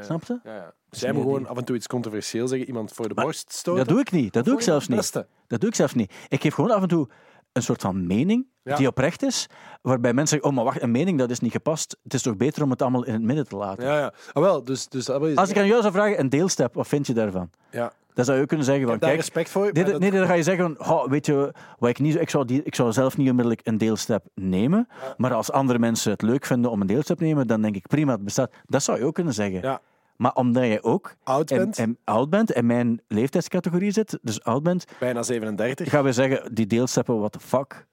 [0.44, 0.74] ja.
[0.92, 3.80] Is Zij moet gewoon af en toe iets controversieel zeggen, iemand voor de borst stoten.
[3.86, 5.12] Dat doe ik niet, dat doe ik zelfs niet.
[5.48, 6.14] Dat doe ik zelfs niet.
[6.30, 7.08] Ik geef gewoon af en toe
[7.56, 8.76] een soort van mening Ja.
[8.76, 9.48] die oprecht is,
[9.82, 11.98] waarbij mensen zeggen, oh maar wacht, een mening dat is niet gepast.
[12.04, 13.84] Het is toch beter om het allemaal in het midden te laten.
[13.86, 14.14] Ja, ja.
[14.34, 17.08] Ah, wel, dus, dus je Als ik aan jou zou vragen, een deelstep, wat vind
[17.08, 17.50] je daarvan?
[17.72, 17.92] Ja.
[18.14, 19.74] Dan zou je ook kunnen zeggen Ik van, kijk, respect voor.
[19.74, 22.20] Dat- dat- nee, dan ga je zeggen, van, "Goh, weet je, wat ik, niet, zo-
[22.20, 24.88] ik, zou die, ik zou zelf niet onmiddellijk een deelstep nemen,
[25.18, 27.88] maar als andere mensen het leuk vinden om een deelstep te nemen, dan denk ik
[27.88, 28.52] prima, het bestaat.
[28.66, 29.62] Dat zou je ook kunnen zeggen.
[29.62, 29.82] Ja.
[30.16, 34.44] Maar omdat je ook Oud en, bent, en oud bent en mijn leeftijdscategorie zit, dus
[34.44, 35.90] oud bent, bijna 37.
[35.90, 37.86] gaan we zeggen, die deelsteppen, what the fuck.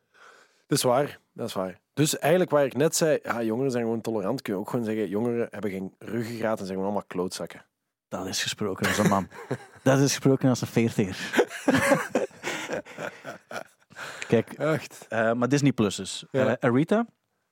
[0.66, 1.80] Dat is waar, dat is waar.
[1.94, 4.84] Dus eigenlijk waar ik net zei, ja, jongeren zijn gewoon tolerant, kun je ook gewoon
[4.84, 7.64] zeggen, jongeren hebben geen ruggengraat en zijn gewoon allemaal klootzakken.
[8.08, 9.28] Dat is gesproken als een man.
[9.82, 11.46] dat is gesproken als een veertiger.
[14.28, 15.06] Kijk, Echt?
[15.08, 16.24] eh, maar Disney Plus dus.
[16.30, 16.46] Ja.
[16.56, 17.06] Eh, Arita,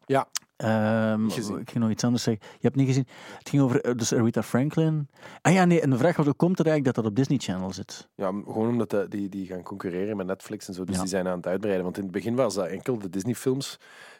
[0.06, 0.28] Ja.
[0.61, 2.46] Ehm, ik ging nog iets anders zeggen.
[2.52, 3.06] Je hebt niet gezien.
[3.38, 5.08] Het ging over eh, dus Aretha Franklin.
[5.42, 5.80] Ah ja, nee.
[5.80, 8.08] En de vraag was hoe komt het eigenlijk dat dat op Disney Channel zit?
[8.14, 10.84] Ja, gewoon omdat de- die, die gaan concurreren met Netflix en zo.
[10.84, 11.00] Dus Ja.
[11.00, 11.84] die zijn aan het uitbreiden.
[11.84, 13.76] Want in het begin was dat enkel de Disney-films.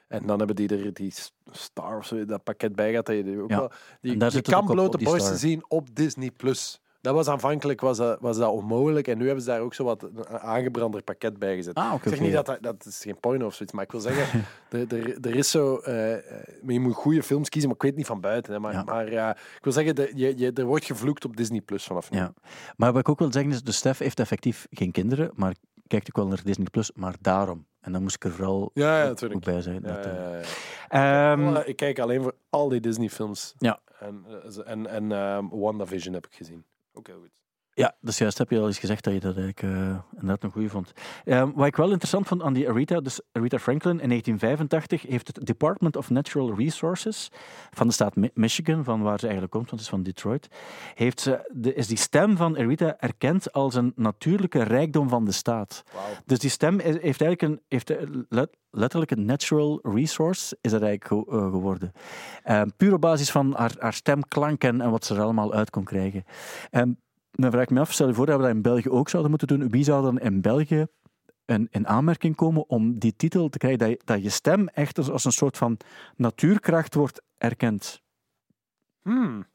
[0.09, 1.13] En dan hebben die er die
[1.51, 3.07] Star of zo, dat pakket bij gehad.
[3.07, 3.57] Dat je ook Ja.
[3.59, 3.71] wel,
[4.01, 5.39] die, En daar je kan ook op- blote borsten Star.
[5.39, 6.31] zien op Disney+.
[6.31, 6.81] Plus.
[7.01, 9.09] Dat was aanvankelijk was dat, was dat onmogelijk.
[9.09, 11.75] En nu hebben ze daar ook zo wat een aangebrander pakket bij gezet.
[11.75, 11.95] Ah.
[12.03, 14.45] Ik zeg niet dat, dat dat is geen porno of zoiets, maar ik wil zeggen,
[14.71, 15.81] er, er, er is zo,
[16.63, 18.53] maar je moet goede films kiezen, maar ik weet niet van buiten.
[18.53, 18.83] Hè, maar Ja.
[18.83, 22.11] maar eh, ik wil zeggen, de, je, je, er wordt gevloekt op Disney Plus vanaf
[22.11, 22.19] nu.
[22.19, 22.33] Ja.
[22.77, 25.55] Maar wat ik ook wil zeggen is, de Stef heeft effectief geen kinderen, maar
[25.87, 27.67] kijkt ook wel naar Disney Plus, maar daarom.
[27.81, 29.65] En dan moest ik er vooral Ja, ja, ook- bij dat,
[30.91, 33.55] ja, Wel, ik kijk alleen voor al die Disney-films.
[33.59, 33.81] Ja.
[33.99, 34.25] En,
[34.65, 36.65] en, en WandaVision heb ik gezien.
[36.93, 37.50] Ook heel goed.
[37.75, 40.51] Ja, dus juist heb je al eens gezegd dat je dat eigenlijk eh, inderdaad een
[40.51, 40.93] goede vond.
[41.25, 45.27] Ehm, wat ik wel interessant vond aan die Aretha, dus Aretha Franklin in 1985 heeft
[45.27, 47.31] het Department of Natural Resources
[47.71, 50.49] van de staat Mi- Michigan, van waar ze eigenlijk komt, want het is van Detroit,
[50.95, 55.33] heeft ze, de, is die stem van Aretha erkend als een natuurlijke rijkdom van de
[55.33, 55.83] staat.
[56.27, 57.93] Dus die stem is- heeft eigenlijk een, heeft
[58.29, 61.93] let- letterlijk een natural resource is dat eigenlijk ge- eh, geworden.
[62.43, 65.71] Ehm, puur op basis van haar, haar stemklank en, en wat ze er allemaal uit
[65.71, 66.25] kon krijgen.
[67.31, 69.31] Dan vraag ik me af, stel je voor dat we dat in België ook zouden
[69.31, 69.69] moeten doen.
[69.69, 70.87] Wie zou dan in België
[71.45, 74.99] een, in aanmerking komen om die titel te krijgen, dat je, dat je stem echt
[74.99, 75.77] als, als een soort van
[76.17, 78.03] natuurkracht wordt erkend?
[79.03, 79.47] Hmm.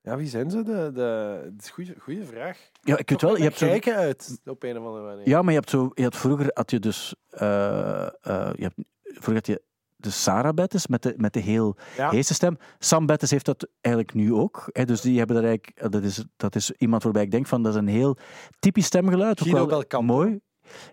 [0.00, 0.62] Ja, wie zijn ze?
[0.62, 2.70] De, de, het is een goede vraag.
[2.80, 5.28] Ja, ik weet wel, je hebt zo, kijken uit op een of andere manier.
[5.28, 8.74] Ja, maar je hebt zo, je had vroeger had je dus, eh, eh, je hebt,
[9.02, 9.62] vroeger had je
[10.00, 12.10] de Sarah Bettes met de, met de heel Ja.
[12.10, 12.56] heese stem.
[12.78, 14.68] Sam Bettes heeft dat eigenlijk nu ook.
[14.72, 17.62] Hè, dus die hebben dat eigenlijk, dat is, dat is iemand waarbij ik denk van,
[17.62, 18.16] dat is een heel
[18.58, 19.40] typisch stemgeluid.
[19.40, 20.06] ook Guido wel Belkamp.
[20.06, 20.40] Mooi.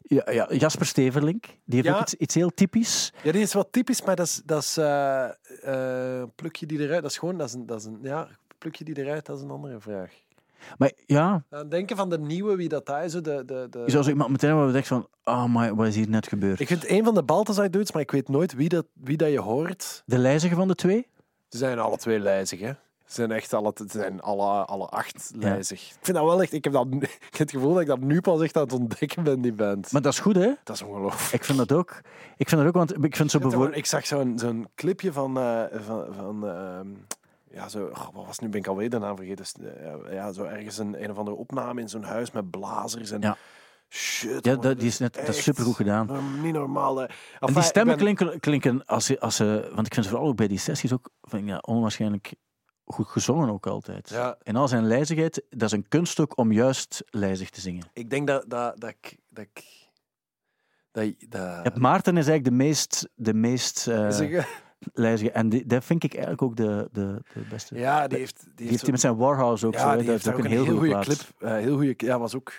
[0.01, 1.93] Ja, ja, Jasper Steverlink, die heeft Ja.
[1.95, 3.13] ook iets, iets heel typisch.
[3.23, 5.25] Ja, die is wat typisch, maar dat is, dat is eh,
[5.63, 7.01] eh, plukje die eruit.
[7.01, 8.27] Dat is gewoon, dat is een, dat is een, ja,
[8.57, 10.11] plukje die eruit, dat is een andere vraag.
[10.77, 13.11] Maar ja, Aan denken van de nieuwe, wie dat daar is.
[13.11, 13.81] De, de, de...
[13.85, 16.59] je zou zo iemand meteen hebben denkt van, oh my, wat is hier net gebeurd?
[16.59, 19.29] Ik vind een van de Balthazar dudes, maar ik weet nooit wie dat, wie dat
[19.31, 20.03] je hoort.
[20.05, 21.07] De lijzige van de twee?
[21.49, 22.71] Ze zijn alle twee lijzig, hè?
[23.05, 25.49] Ze zijn echt alle, ze zijn alle, alle acht Ja.
[25.49, 25.81] lijzig.
[25.81, 26.53] Ik vind dat wel echt...
[26.53, 28.73] Ik heb, dat, ik heb het gevoel dat ik dat nu pas echt aan het
[28.73, 29.91] ontdekken ben, die band.
[29.91, 30.51] Maar dat is goed, hè?
[30.63, 31.33] dat is ongelooflijk.
[31.33, 32.01] Ik vind dat ook.
[32.37, 33.75] Ik vind dat ook, want ik vind zo bijvoorbeeld...
[33.75, 35.37] ik zag zo'n zo'n clipje van...
[35.37, 36.87] eh, van, van ehm,
[37.55, 38.49] ja, zo, oh, wat was nu?
[38.49, 39.45] Ben ik alweer de naam vergeten.
[40.05, 43.21] Eh, ja, zo ergens een, een of andere opname in zo'n huis met blazers en...
[43.21, 43.37] Ja.
[43.89, 46.41] Shit, Ja, dat, die is net, dat is supergoed gedaan.
[46.41, 47.01] Niet normaal.
[47.01, 49.71] En die stemmen ben- klinken, klinken als ze, als ze...
[49.73, 52.33] Want ik vind ze vooral ook bij die sessies ook vind ja, onwaarschijnlijk
[52.85, 54.09] goed gezongen ook altijd.
[54.09, 54.37] Ja.
[54.43, 57.89] In al zijn lijzigheid, dat is een kunststuk om juist lijzig te zingen.
[57.93, 59.17] Ik denk dat, dat, dat ik...
[59.29, 59.85] Dat ik
[61.29, 64.43] dat, Maarten is eigenlijk de meest, de meest eh,
[64.93, 65.31] lijzige.
[65.31, 67.75] En die, dat vind ik eigenlijk ook de, de, de beste.
[67.75, 68.43] ja, die heeft...
[68.43, 69.89] Die die heeft met zijn Warhouse ook ja, zo.
[69.89, 69.97] hè.
[69.97, 71.19] die heeft ook een heel goede clip.
[71.39, 72.51] eh, heel goede, ja, was ook.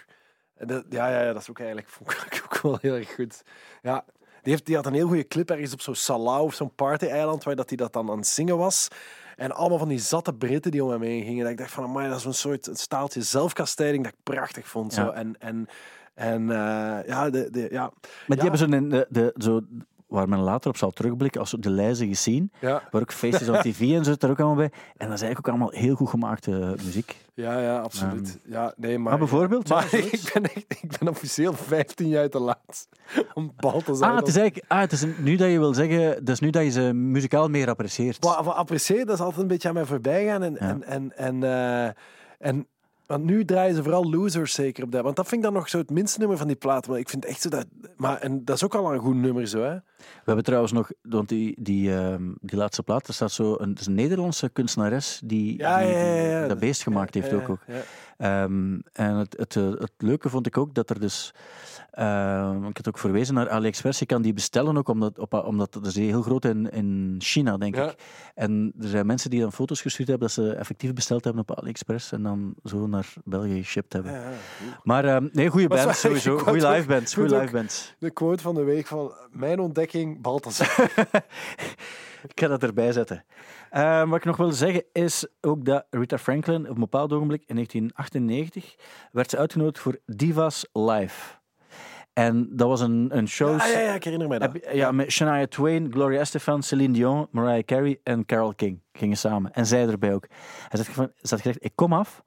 [0.59, 3.43] dat- ja, ja, ja, dat is ook eigenlijk vond ik ook wel heel erg goed.
[3.83, 4.05] Ja,
[4.43, 7.45] die, heeft, die had een heel goede clip ergens op zo'n Salau of zo'n party-eiland
[7.45, 8.89] waar dat hij dat dan aan het zingen was.
[9.37, 11.43] En allemaal van die zatte Britten die om hem heen gingen.
[11.43, 14.69] Dat ik dacht van, amai, dat is een soort een staaltje zelfkastijding dat ik prachtig
[14.69, 14.93] vond.
[14.93, 15.09] Zo.
[15.11, 15.67] En, en,
[16.15, 17.93] en eh, ja, de, de, ja, Maar
[18.27, 18.43] die Ja.
[18.43, 19.61] hebben zo, een, de, de, zo,
[20.07, 23.55] waar men later op zal terugblikken, als de lijzige scene, ja, waar ook feestjes op
[23.57, 24.73] tv en zo er ook allemaal bij.
[24.97, 27.17] En dat is eigenlijk ook allemaal heel goed gemaakte muziek.
[27.35, 28.39] ja, ja, absoluut.
[28.45, 32.29] ja, nee, maar, Maar bijvoorbeeld, Maar ja, ik ben, echt, ik ben officieel 15 jaar
[32.29, 32.89] te laat
[33.35, 34.11] om bal te zijn.
[34.11, 36.63] Ah, het is eigenlijk, ah, het is nu dat je wil zeggen, dus nu dat
[36.63, 38.25] je ze muzikaal meer apprecieert.
[38.25, 40.43] Wat, wat apprecieer, dat is altijd een beetje aan mij voorbij gaan.
[40.43, 41.91] En, en, en, en, eh,
[42.39, 42.67] en,
[43.07, 45.03] want nu draaien ze vooral losers zeker op dat.
[45.03, 46.89] Want dat vind ik dan nog zo het minste nummer van die plaat.
[46.89, 47.67] Maar ik vind echt zo dat.
[47.97, 49.75] Maar en dat is ook al een goed nummer zo, hè?
[49.97, 53.69] We hebben trouwens nog, want die, die, ehm, die laatste plaat, er staat zo een,
[53.71, 56.47] het is een Nederlandse kunstenares die, Ja, die- ja, ja, die ja.
[56.47, 57.59] dat beest gemaakt heeft ook.
[58.17, 61.35] Ehm, en het, het, eh, het leuke vond ik ook dat er dus,
[61.97, 65.73] ehm, ik had ook verwezen naar AliExpress, je kan die bestellen ook, omdat, op, omdat
[65.73, 67.91] dat is heel groot in, in China, denk Ja.
[67.91, 67.95] ik.
[68.35, 71.59] En er zijn mensen die dan foto's gestuurd hebben dat ze effectief besteld hebben op
[71.59, 74.13] AliExpress en dan zo naar België geshipped hebben.
[74.13, 74.31] Ja.
[74.83, 76.39] Maar ehm, nee, goede band, sowieso.
[76.39, 77.95] Goede live bands, goede het live bands.
[77.99, 80.91] De quote van de week van mijn ontdekking, Balthazar.
[82.29, 83.25] Ik ga dat erbij zetten.
[83.71, 87.43] Eh, wat ik nog wil zeggen is ook dat Rita Franklin op een bepaald ogenblik
[87.47, 88.75] in 1998
[89.13, 91.35] werd ze uitgenodigd voor Divas Live.
[92.19, 93.59] En dat was een, een show.
[93.59, 94.59] Ja, ja, ja, ik herinner mij dat.
[94.73, 99.53] Ja, met Shania Twain, Gloria Estefan, Celine Dion, Mariah Carey en Carole King gingen samen.
[99.53, 100.27] En zij erbij ook.
[100.69, 102.23] Hij zat, van- ze had gezegd, ik kom af,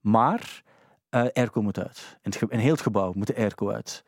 [0.00, 0.62] maar
[1.08, 2.18] eh airco moet uit.
[2.22, 4.04] In, het in heel het gebouw moet de airco uit.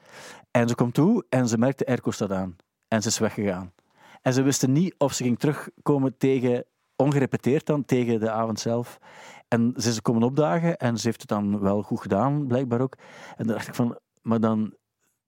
[0.51, 2.57] En ze komt toe en ze merkt de airco staat aan.
[2.89, 3.73] En ze is weggegaan.
[4.23, 6.65] En ze wisten niet of ze ging terugkomen tegen,
[6.97, 8.99] ongerepeteerd dan, tegen de avond zelf.
[9.49, 12.97] En ze is komen opdagen en ze heeft het dan wel goed gedaan, blijkbaar ook.
[13.37, 14.75] En dan dacht ik van, maar dan,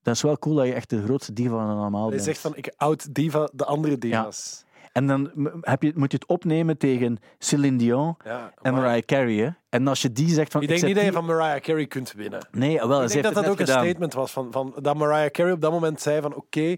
[0.08, 2.22] dat is wel cool dat je echt de grootste diva van allemaal Hij bent.
[2.22, 4.66] zegt van, ik oud diva de andere diva's.
[4.92, 5.30] En dan
[5.60, 9.34] heb je, moet je het opnemen tegen Celine Dion Ja, en Mariah Carey.
[9.36, 9.48] Hè?
[9.68, 10.62] En als je die zegt van...
[10.62, 12.48] Ik denk niet dat je van Mariah Carey kunt winnen.
[12.50, 15.52] Nee, wel, Ik denk dat dat ook een statement was van, van dat Mariah Carey
[15.52, 16.76] op dat moment zei van oké,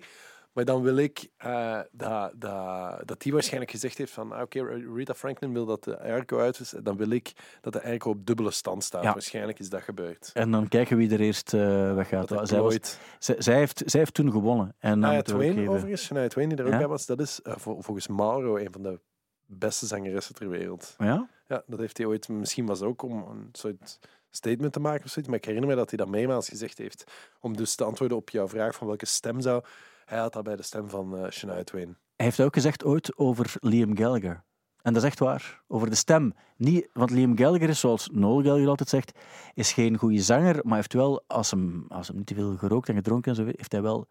[0.52, 4.62] maar dan wil ik eh, dat, dat, dat die waarschijnlijk gezegd heeft van ah, oké,
[4.94, 8.26] Rita Franklin wil dat de airco uit is, dan wil ik dat de airco op
[8.26, 9.02] dubbele stand staat.
[9.02, 9.12] Ja.
[9.12, 10.30] Waarschijnlijk is dat gebeurd.
[10.34, 12.28] En dan kijken wie er eerst eh, weggaat.
[12.28, 14.74] Dat zij, was, zij, zij heeft, zij heeft toen gewonnen.
[14.78, 16.78] En Shania Twain overigens, Shania Twain die er ook Ja?
[16.78, 19.00] bij was, dat is eh, vol- volgens Mauro een van de
[19.46, 20.94] beste zangeressen ter wereld.
[20.98, 21.28] Ja?
[21.48, 23.98] Ja, dat heeft hij ooit, misschien was het ook om een soort
[24.30, 27.04] statement te maken of zoiets, maar ik herinner me dat hij dat meermaals gezegd heeft.
[27.40, 29.64] Om dus te antwoorden op jouw vraag van welke stem zou...
[30.10, 31.96] Hij had dat bij de stem van eh Shania Twain.
[32.16, 34.44] Hij heeft ook gezegd ooit over Liam Gallagher.
[34.82, 35.62] En dat is echt waar.
[35.68, 36.34] Over de stem.
[36.56, 39.12] Niet, want Liam Gallagher is, zoals Noel Gallagher altijd zegt,
[39.54, 42.88] is geen goede zanger, maar heeft wel, als hem, als hem niet te veel gerookt
[42.88, 44.06] en gedronken en zo, heeft hij wel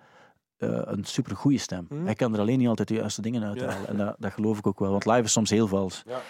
[0.57, 1.85] eh, een super goede stem.
[1.89, 2.05] Hmm.
[2.05, 3.81] Hij kan er alleen niet altijd de juiste dingen uithalen.
[3.81, 3.87] Ja.
[3.87, 6.03] En dat, dat geloof ik ook wel, want live is soms heel vals.
[6.05, 6.21] Ja.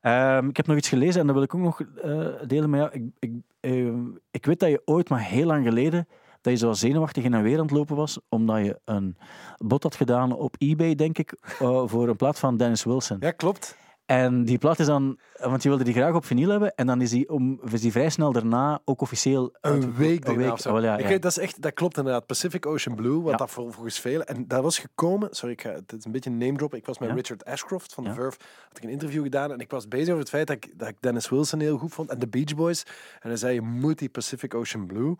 [0.00, 2.80] Ehm, ik heb nog iets gelezen en dat wil ik ook nog eh, delen met
[2.80, 2.92] jou.
[2.92, 6.08] Ik, ik, ehm, ik weet dat je ooit, maar heel lang geleden,
[6.44, 9.16] dat je zo zenuwachtig in en weer aan het lopen was, omdat je een
[9.56, 13.16] bod had gedaan op eBay, denk ik, eh, voor een plaat van Dennis Wilson.
[13.20, 13.76] Ja, klopt.
[14.06, 17.00] En die plaat is dan, want je wilde die graag op vinyl hebben, en dan
[17.00, 19.54] is die, om, is die vrij snel daarna ook officieel...
[19.60, 20.76] Een week daarna zo.
[20.76, 22.26] Oh, ja, Ik dat, is echt, dat klopt inderdaad.
[22.26, 23.36] Pacific Ocean Blue, wat Ja.
[23.36, 24.26] dat vol- volgens velen...
[24.26, 25.28] En dat was gekomen...
[25.30, 26.74] Sorry, ik ga, het is een beetje een name drop.
[26.74, 27.10] Ik was met.
[27.10, 28.04] Richard Ashcroft van.
[28.04, 28.38] The Verve.
[28.68, 30.88] Had ik een interview gedaan en ik was bezig over het feit dat ik, dat
[30.88, 32.10] ik Dennis Wilson heel goed vond.
[32.10, 32.82] En de Beach Boys.
[33.20, 35.16] En hij zei, je moet die Pacific Ocean Blue...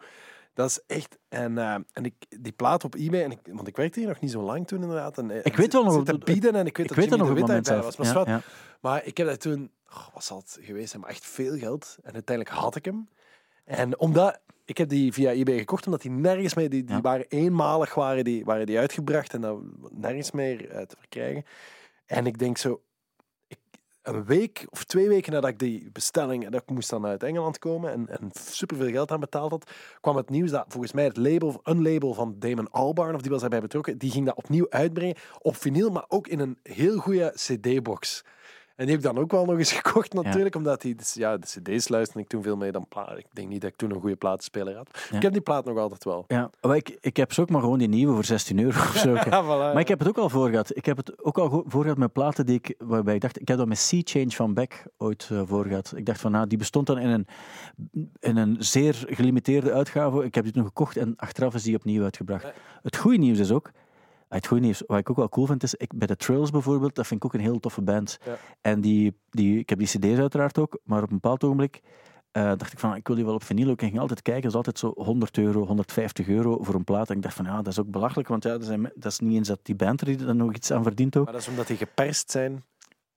[0.54, 1.18] Dat is echt...
[1.28, 3.22] En, eh, en ik, die plaat op eBay...
[3.22, 5.18] En ik, want ik werkte hier nog niet zo lang toen inderdaad.
[5.18, 6.04] En, eh, Ik weet wel nog...
[6.04, 7.96] te bieden en ik weet ik dat weet nog de Wit moment daarbij was.
[7.96, 8.40] Maar, Ja, ja.
[8.80, 9.70] maar ik heb dat toen...
[9.90, 11.02] oh, wat zal het geweest zijn?
[11.02, 11.96] Maar echt veel geld.
[12.02, 13.08] En uiteindelijk had ik hem.
[13.64, 14.40] En omdat...
[14.66, 16.70] Ik heb die via eBay gekocht, omdat die nergens meer...
[16.70, 17.00] Die, die Ja.
[17.00, 19.58] waren eenmalig waren die, waren die uitgebracht en dat
[19.90, 21.44] nergens meer eh, te verkrijgen.
[22.06, 22.80] En ik denk zo...
[24.04, 26.48] Een week of twee weken nadat ik die bestelling...
[26.48, 30.16] Dat ik moest dan uit Engeland komen en, en superveel geld aan betaald had, kwam
[30.16, 33.40] het nieuws dat volgens mij het label, een label van Damon Albarn, of die was
[33.40, 37.32] daarbij betrokken, die ging dat opnieuw uitbrengen op vinyl, maar ook in een heel goede
[37.34, 38.24] cd-box.
[38.76, 41.36] En die heb ik dan ook wel nog eens gekocht natuurlijk, omdat die, dus ja,
[41.36, 43.18] de cd's luisterde ik toen veel mee dan platen.
[43.18, 44.88] Ik denk niet dat ik toen een goede platenspeler had.
[45.10, 45.16] Ja.
[45.16, 46.24] Ik heb die plaat nog altijd wel.
[46.28, 48.96] Ja, maar ik, ik heb ze ook maar gewoon die nieuwe voor 16 euro of
[48.96, 49.14] zo.
[49.14, 49.30] Voilà,
[49.72, 50.76] Maar ik heb het ook al voor gehad.
[50.76, 53.48] Ik heb het ook al voor gehad met platen die ik, waarbij ik dacht, ik
[53.48, 55.92] heb dat met Sea Change van Beck ooit eh, voor gehad.
[55.96, 57.26] Ik dacht van, nou, die bestond dan in een,
[58.20, 60.24] in een zeer gelimiteerde uitgave.
[60.24, 62.52] Ik heb die toen gekocht en achteraf is die opnieuw uitgebracht.
[62.82, 63.70] Het goede nieuws is ook,
[64.34, 66.94] het goede nieuws, wat ik ook wel cool vind, is ik, bij de Trails bijvoorbeeld,
[66.94, 68.18] dat vind ik ook een heel toffe band.
[68.24, 68.36] Ja.
[68.60, 71.82] En die, die, ik heb die cd's uiteraard ook, maar op een bepaald ogenblik
[72.34, 73.80] eh, dacht ik van, ik wil die wel op vinyl ook.
[73.80, 77.10] En ging altijd kijken, dat is altijd zo 100 euro, 150 euro voor een plaat.
[77.10, 79.18] En ik dacht van, ja, dat is ook belachelijk, want ja, dat, zijn, dat is
[79.18, 81.24] niet eens dat die band er dan nog iets aan verdient ook.
[81.24, 82.64] Maar dat is omdat die geperst zijn.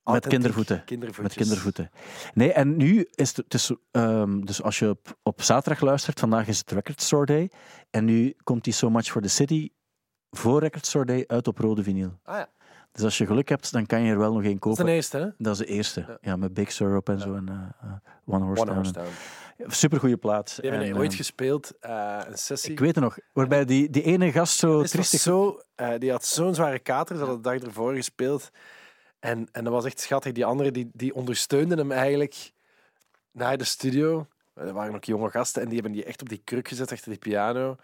[0.04, 0.84] Met kindervoeten.
[1.22, 1.90] Met kindervoeten.
[2.34, 6.20] Nee, en nu is het, het is, ehm, dus als je op, op zaterdag luistert,
[6.20, 7.52] vandaag is het Record Store Day.
[7.90, 9.70] En nu komt die So Much for the City
[10.32, 12.20] voor Record Store Day uit op rode vinyl.
[12.24, 12.50] Ah ja,
[12.92, 14.86] Dus als je geluk hebt, dan kan je er wel nog één dat is kopen.
[14.86, 15.28] de eerste, hè?
[15.38, 16.06] Dat is de eerste.
[16.08, 16.36] Ja, Ja.
[16.36, 17.36] met Big Sur op en zo.
[17.36, 18.76] En, eh, eh, One Horse One Town.
[18.76, 19.72] Horse Town.
[19.72, 20.58] Supergoeie plaat.
[20.62, 22.72] Die hebben En, ooit ehm, gespeeld, eh, een sessie.
[22.72, 23.18] Ik weet het nog.
[23.34, 25.20] Waarbij die, die ene gast zo triestig...
[25.20, 28.50] zo, eh, die had zo'n zware kater, ze hadden de dag ervoor gespeeld.
[29.20, 30.32] En, en dat was echt schattig.
[30.32, 32.52] Die anderen die, die ondersteunden hem eigenlijk
[33.32, 34.28] naar de studio.
[34.54, 37.10] Er waren ook jonge gasten en die hebben die echt op die kruk gezet achter
[37.10, 37.76] die piano.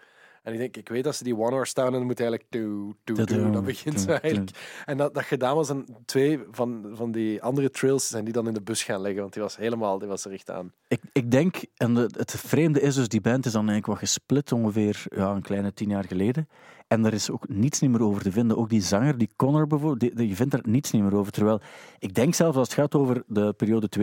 [0.44, 2.50] En ik denk, ik weet dat ze die One Horse staan en dan moet eigenlijk
[2.50, 3.26] toe, toe, toe.
[3.26, 4.82] Tudu, Dat begint zo tudu, eigenlijk.
[4.84, 8.46] En dat, dat gedaan was en twee van, van die andere trails zijn die dan
[8.46, 10.72] in de bus gaan leggen, want die was helemaal, die was er echt aan.
[10.88, 14.08] Ik, ik denk, en het, het vreemde is dus, die band is dan eigenlijk wat
[14.08, 16.48] gesplit ongeveer ja, een kleine tien jaar geleden.
[16.88, 18.56] En er is ook niets niet meer over te vinden.
[18.56, 21.32] Ook die zanger, die Connor bijvoorbeeld, die, die- je vindt er niets niet meer over.
[21.32, 21.60] Terwijl
[21.98, 24.02] ik denk zelfs als het gaat over de periode 2000-2010,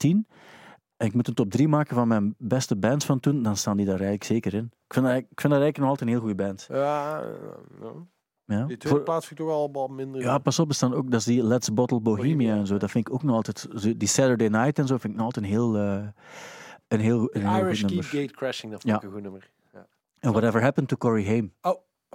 [0.00, 0.26] en
[0.96, 3.86] ik moet een top 3 maken van mijn beste bands van toen, dan staan die
[3.86, 4.64] daar eigenlijk zeker in.
[4.86, 6.66] Ik vind dat, ik vind dat eigenlijk nog altijd een heel goede band.
[6.70, 7.22] Ja,
[7.80, 7.92] ja.
[8.48, 10.20] Ja, die tweede Voor- plaats vind ik toch allemaal minder.
[10.20, 12.76] ja pas op, er staan ook, dat is die Let's Bottle Bohemia, Bohemia, en zo.
[12.78, 13.68] Dat vind ik ook nog altijd,
[14.00, 16.06] die Saturday Night en zo, vind ik nog altijd een heel, eh,
[16.88, 18.02] een heel, een heel Irish goed Keep.
[18.04, 18.98] Gate Crashing, dat vond Ja.
[19.00, 19.50] ik een goed nummer.
[19.72, 19.86] Ja.
[20.18, 21.52] En Whatever Happened to Corey Haim.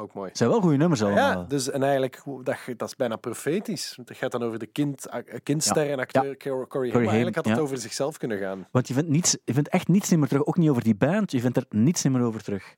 [0.01, 0.27] Ook mooi.
[0.27, 1.31] Het zijn wel goede nummers allemaal.
[1.39, 3.93] Ja, dus en eigenlijk, dat, dat is bijna profetisch.
[3.95, 6.81] Want het gaat dan over de kind, eh, kindster en acteur Corey Haim.
[6.81, 8.67] Maar Haim, eigenlijk had het over zichzelf kunnen gaan.
[8.71, 10.45] Want je vindt, niets, je vindt echt niets meer terug.
[10.45, 11.31] Ook niet over die band.
[11.31, 12.75] Je vindt er niets meer over terug.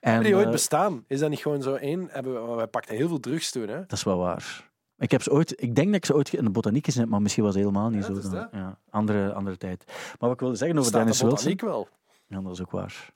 [0.00, 1.04] En, Hebben die ooit eh, bestaan?
[1.06, 2.08] Is dat niet gewoon zo één?
[2.10, 3.78] Hebben, we- wij pakten heel veel drugs toen, hè?
[3.80, 4.70] dat is wel waar.
[4.98, 7.10] Ik, heb ze ooit, ik denk dat ik ze ooit in de botaniek gezien heb,
[7.10, 8.30] maar misschien was het helemaal niet Ja, zo.
[8.30, 8.48] dan.
[8.52, 9.84] Ja, andere, andere tijd.
[9.86, 11.68] Maar wat ik wilde zeggen over Staat Dennis de Wilson...
[11.68, 11.88] wel.
[12.26, 13.14] Ja, dat is ook waar.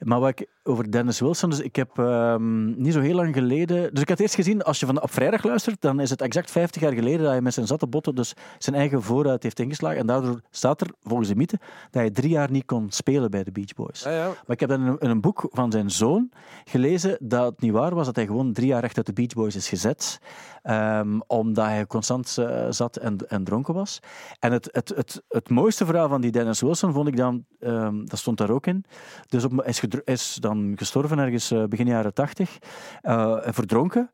[0.00, 3.94] Maar wat ik over Dennis Wilson, dus ik heb ehm, niet zo heel lang geleden.
[3.94, 6.50] Dus ik had eerst gezien, als je van op vrijdag luistert, dan is het exact
[6.50, 9.98] 50 jaar geleden dat hij met zijn zatte botten dus zijn eigen vooruit heeft ingeslagen.
[9.98, 11.58] En daardoor staat er volgens de mythe
[11.90, 14.02] dat hij drie jaar niet kon spelen bij de Beach Boys.
[14.02, 14.26] Ja, ja.
[14.26, 16.30] Maar ik heb dan in een, boek van zijn zoon
[16.64, 19.32] gelezen dat het niet waar was dat hij gewoon drie jaar recht uit de Beach
[19.32, 20.18] Boys is gezet.
[20.62, 24.00] ehm, omdat hij constant eh, zat en, en dronken was.
[24.38, 28.04] En het, het, het, het mooiste verhaal van die Dennis Wilson vond ik dan, ehm,
[28.04, 28.84] dat stond daar ook in.
[29.28, 32.58] Dus op, hij is, is dan gestorven ergens eh, begin jaren tachtig,
[33.00, 34.10] eh, verdronken.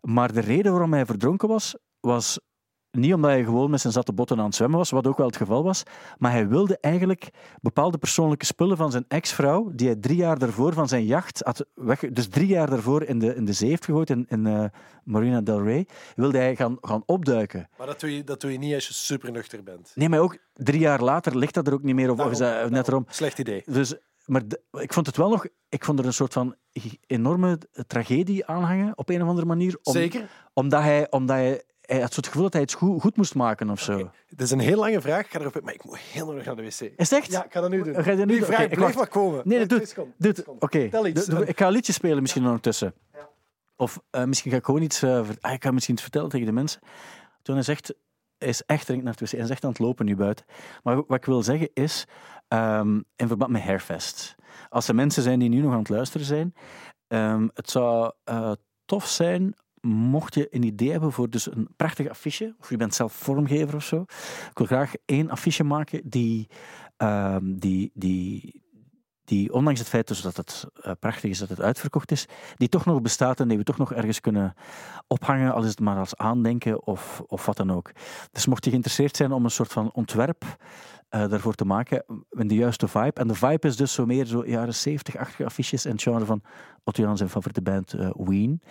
[0.00, 2.38] Maar de reden waarom hij verdronken was, was
[2.90, 5.26] niet omdat hij gewoon met zijn zatte botten aan het zwemmen was, wat ook wel
[5.26, 5.82] het geval was,
[6.18, 7.30] maar hij wilde eigenlijk
[7.60, 11.66] bepaalde persoonlijke spullen van zijn ex-vrouw, die hij drie jaar daarvoor van zijn jacht had
[11.74, 14.64] weg, dus drie jaar daarvoor in de, in de zee heeft gegooid, in, in eh,
[15.04, 15.86] Marina del Rey,
[16.16, 17.68] wilde hij gaan, gaan opduiken.
[17.78, 19.92] Maar dat doe, je, dat doe je niet als je super nuchter bent.
[19.94, 22.72] Nee, maar ook drie jaar later ligt dat er ook niet meer, is dat Daarom,
[22.72, 23.04] net erom.
[23.08, 23.62] Slecht idee.
[23.66, 23.94] Dus,
[24.30, 26.54] maar de- ik vond het wel nog, ik vond er een soort van
[27.06, 29.78] enorme tragedie aan hangen, op een of andere manier.
[29.82, 30.28] om- Zeker.
[30.52, 33.70] Omdat hij, omdat hij, hij had het gevoel dat hij het goed, goed moest maken
[33.70, 34.10] of zo.
[34.26, 35.24] Het is een heel lange vraag.
[35.24, 36.68] Ik ga erop maar ik moet heel nodig naar de wc.
[36.80, 37.30] Is het echt?
[37.30, 37.94] Ja, ik ga dat nu doen.
[38.02, 38.96] Ga je dat nu Die vraag Oké, ik blijf wacht.
[38.96, 39.42] maar komen.
[39.44, 39.88] Nee, Wacht, doe twee het.
[39.88, 40.36] seconden, Doe twee het.
[40.36, 41.42] seconden.
[41.42, 42.94] Oké, ik ga een liedje spelen misschien ondertussen.
[43.76, 45.02] Of eh, misschien ga ik gewoon iets...
[45.02, 46.80] eh, ah, ik ga misschien iets vertellen tegen de mensen.
[47.42, 47.94] Toen hij zegt...
[48.40, 49.30] Is echt dringend naar het wc.
[49.30, 50.44] Hij is echt aan het lopen nu buiten.
[50.82, 52.06] Maar wat ik wil zeggen is...
[52.48, 54.34] ehm, in verband met Hairfest.
[54.68, 56.54] Als er mensen zijn die nu nog aan het luisteren zijn...
[57.06, 58.52] ehm, het zou eh,
[58.84, 62.94] tof zijn mocht je een idee hebben voor dus een prachtig affiche, of je bent
[62.94, 64.00] zelf vormgever of zo.
[64.50, 66.48] Ik wil graag één affiche maken die,
[66.96, 68.59] ehm, die, die,
[69.30, 72.26] die ondanks het feit dus dat het eh, prachtig is dat het uitverkocht is,
[72.56, 74.54] die toch nog bestaat en die we toch nog ergens kunnen
[75.06, 77.92] ophangen, al is het maar als aandenken of, of wat dan ook.
[78.32, 80.44] Dus mocht je geïnteresseerd zijn om een soort van ontwerp
[81.08, 83.20] eh, daarvoor te maken, in de juiste vibe.
[83.20, 86.42] En de vibe is dus zo meer zo jaren 70-achtige affiches en het genre van
[86.90, 88.62] Otto Jan zijn favoriete band eh, Ween.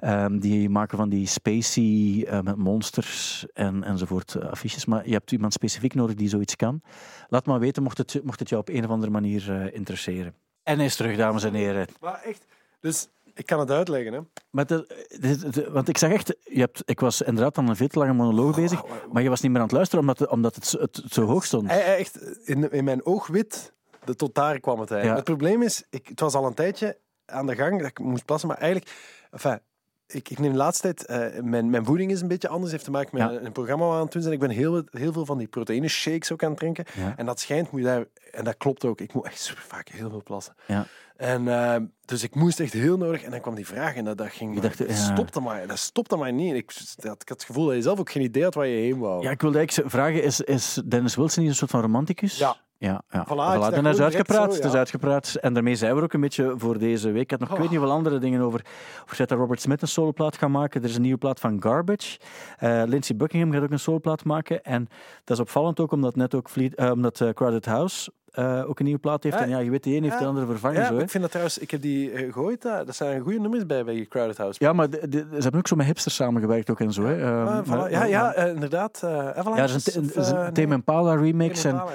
[0.00, 4.84] Ehm, die maken van die spacey eh, met monsters en, enzovoort eh, affiches.
[4.84, 6.82] Maar je hebt iemand specifiek nodig die zoiets kan.
[7.28, 10.34] Laat maar weten mocht het, mocht het jou op een of andere manier interesseren.
[10.62, 11.86] En hij is terug, dames en heren.
[12.00, 12.44] Maar echt.
[12.80, 14.12] Dus ik kan het uitleggen.
[14.12, 14.20] Hè.
[14.50, 17.76] Maar de, de- de- want ik zeg echt, je hebt, ik was inderdaad aan een
[17.76, 20.54] veel te lange monoloog bezig, maar je was niet meer aan het luisteren omdat, omdat
[20.54, 21.68] het, zo- het zo hoog stond.
[21.68, 22.16] Echt,
[22.48, 23.72] in, in mijn oogwit,
[24.04, 25.26] de, tot daar kwam het eigenlijk.
[25.26, 25.32] Ja.
[25.32, 26.96] Het probleem is, ik, het was al een tijdje
[27.30, 28.90] aan de gang dat ik moest plassen, maar eigenlijk...
[29.30, 29.60] Enfin,
[30.06, 31.06] ik, ik neem de laatste tijd...
[31.34, 32.72] eh, mijn, mijn voeding is een beetje anders.
[32.72, 33.40] heeft te maken met Ja.
[33.40, 34.34] een programma waar aan het doen zijn.
[34.34, 36.84] Ik ben heel, heel veel van die proteïne shakes ook aan het drinken.
[36.96, 37.14] Ja.
[37.16, 38.04] En dat schijnt, moet je daar...
[38.32, 39.00] En dat klopt ook.
[39.00, 40.54] Ik moet echt super vaak heel veel plassen.
[40.66, 40.86] Ja.
[41.16, 43.22] En eh, dus ik moest echt heel nodig.
[43.22, 44.54] En dan kwam die vraag en dat, dat ging...
[44.54, 45.66] Je dacht, dat stopte maar.
[45.66, 46.54] Dat stopte maar niet.
[46.54, 48.80] Ik, dat, ik had het gevoel dat je zelf ook geen idee had waar je
[48.80, 49.22] heen wou.
[49.22, 52.38] Ja, ik wilde eigenlijk vragen, is, is Dennis Wilson niet een soort van romanticus?
[52.38, 52.56] Ja.
[52.80, 53.26] Ja, ja.
[53.26, 54.50] Voilà, dat is uitgepraat.
[54.50, 55.34] zo, Het is uitgepraat.
[55.34, 57.22] En daarmee zijn we ook een beetje voor deze week.
[57.22, 58.64] Ik had nog, ik weet niet wel andere dingen over.
[59.04, 60.82] Of dat Robert Smith een soloplaat gaat maken.
[60.82, 62.18] Er is een nieuwe plaat van Garbage.
[62.56, 64.62] Eh Lindsey Buckingham gaat ook een soloplaat maken.
[64.62, 64.88] En
[65.24, 68.78] dat is opvallend ook, omdat net ook Fleet, eh, omdat eh, Crowded House eh, ook
[68.78, 69.36] een nieuwe plaat heeft.
[69.38, 69.42] Ja.
[69.42, 70.28] en ja, je weet, de een heeft de Ja.
[70.28, 70.80] andere vervangen.
[70.80, 71.02] Ja, zo, hè.
[71.02, 72.62] ik vind dat trouwens, ik heb die eh, gegooid.
[72.62, 74.64] dat zijn goede nummers bij, bij Crowded House.
[74.64, 77.04] Ja, maar de- de- ze hebben ook zo met hipsters samengewerkt ook en zo.
[77.04, 77.24] Hè.
[77.24, 77.68] Ah, Ehm, voilà.
[77.68, 79.00] maar- ja, ja eh, inderdaad.
[79.04, 79.56] eh Avalanche.
[79.56, 81.64] Ja, er is een, of, een Tame Impala remix.
[81.64, 81.86] En, ja.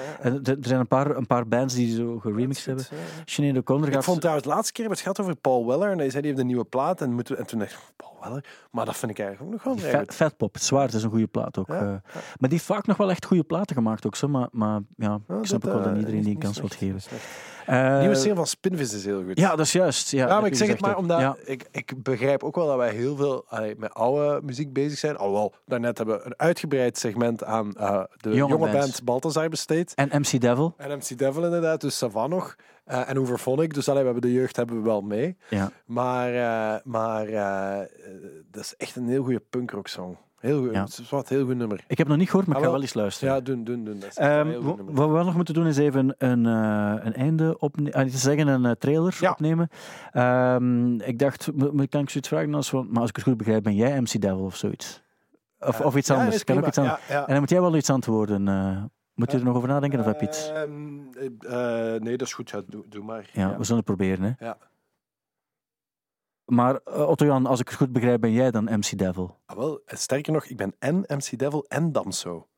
[0.44, 2.84] er zijn een paar, een paar bands die zo geremixed hebben.
[2.90, 2.96] ja.
[3.24, 4.04] Sinead O'Connor Ik gaat...
[4.04, 5.90] vond trouwens, de laatste keer het gehad over Paul Weller.
[5.90, 7.00] En hij zei, die heeft een nieuwe plaat.
[7.00, 8.15] En, moeten we- en toen dacht ik, Paul
[8.70, 10.14] Maar dat vind ik eigenlijk ook nog wel goed.
[10.14, 11.68] Fatpop, het is een goede plaat ook.
[11.68, 11.80] Ja, eh.
[11.80, 12.00] ja.
[12.12, 15.14] Maar die heeft vaak nog wel echt goede platen gemaakt ook, zo, maar, maar ja,
[15.14, 17.02] ik snap dat, ook wel dat eh, iedereen die een kans wil geven.
[17.02, 17.24] slecht.
[17.66, 19.38] Eh, Nieuwe single van Spinvis is heel goed.
[19.38, 20.10] Ja, dat is juist.
[20.10, 20.98] Ja, Ja, heb maar ik zeg het maar ook.
[20.98, 21.36] omdat Ja.
[21.44, 25.16] ik, ik begrijp ook wel dat wij heel veel allee, met oude muziek bezig zijn.
[25.16, 29.94] Alhoewel, daarnet hebben we een uitgebreid segment aan eh, de Jonge band Balthazar besteed.
[29.94, 30.74] En MC Devil.
[30.76, 32.56] En MC Devil inderdaad, dus Savan nog.
[32.84, 35.36] Eh, en Overphonic, dus allee, we hebben de jeugd hebben we wel mee.
[35.48, 35.70] Ja.
[35.84, 36.30] Maar,
[36.84, 37.26] maar
[38.50, 40.16] dat is echt een heel goede punkrock song.
[40.46, 40.82] Heel goed, Ja.
[40.84, 41.84] het is wat heel goed nummer.
[41.88, 42.80] Ik heb nog niet gehoord, maar Ah, ik ga wel.
[42.80, 43.34] wel eens luisteren.
[43.34, 43.98] Ja, doen, doen, doen.
[44.00, 48.02] Dat Ehm, wat we wel nog moeten doen is even een, eh, een einde opnemen.
[48.04, 49.30] niet te zeggen, een eh, trailer Ja.
[49.30, 49.68] opnemen.
[50.12, 51.50] Ehm, ik dacht,
[51.88, 52.54] kan ik zoiets vragen?
[52.54, 55.02] Als, van- maar als ik het goed begrijp, ben jij MC Devil of zoiets?
[55.60, 56.44] Of, of iets anders?
[56.44, 57.00] kan ook iets anders.
[57.08, 58.48] En dan moet jij wel iets antwoorden.
[58.48, 58.82] eh
[59.14, 60.50] moet je er nog over nadenken of heb je iets?
[60.52, 60.62] Ehm,
[61.48, 62.50] eh, eh, nee, dat is goed.
[62.50, 63.30] Ja, doe, doe maar.
[63.32, 64.22] Ja, we zullen het proberen.
[64.38, 64.46] Hè.
[64.46, 64.56] Ja.
[66.46, 69.38] Maar eh, Otto-Jan, als ik het goed begrijp, ben jij dan MC Devil?
[69.46, 72.48] Ah, wel, sterker nog, ik ben en MC Devil en Damso.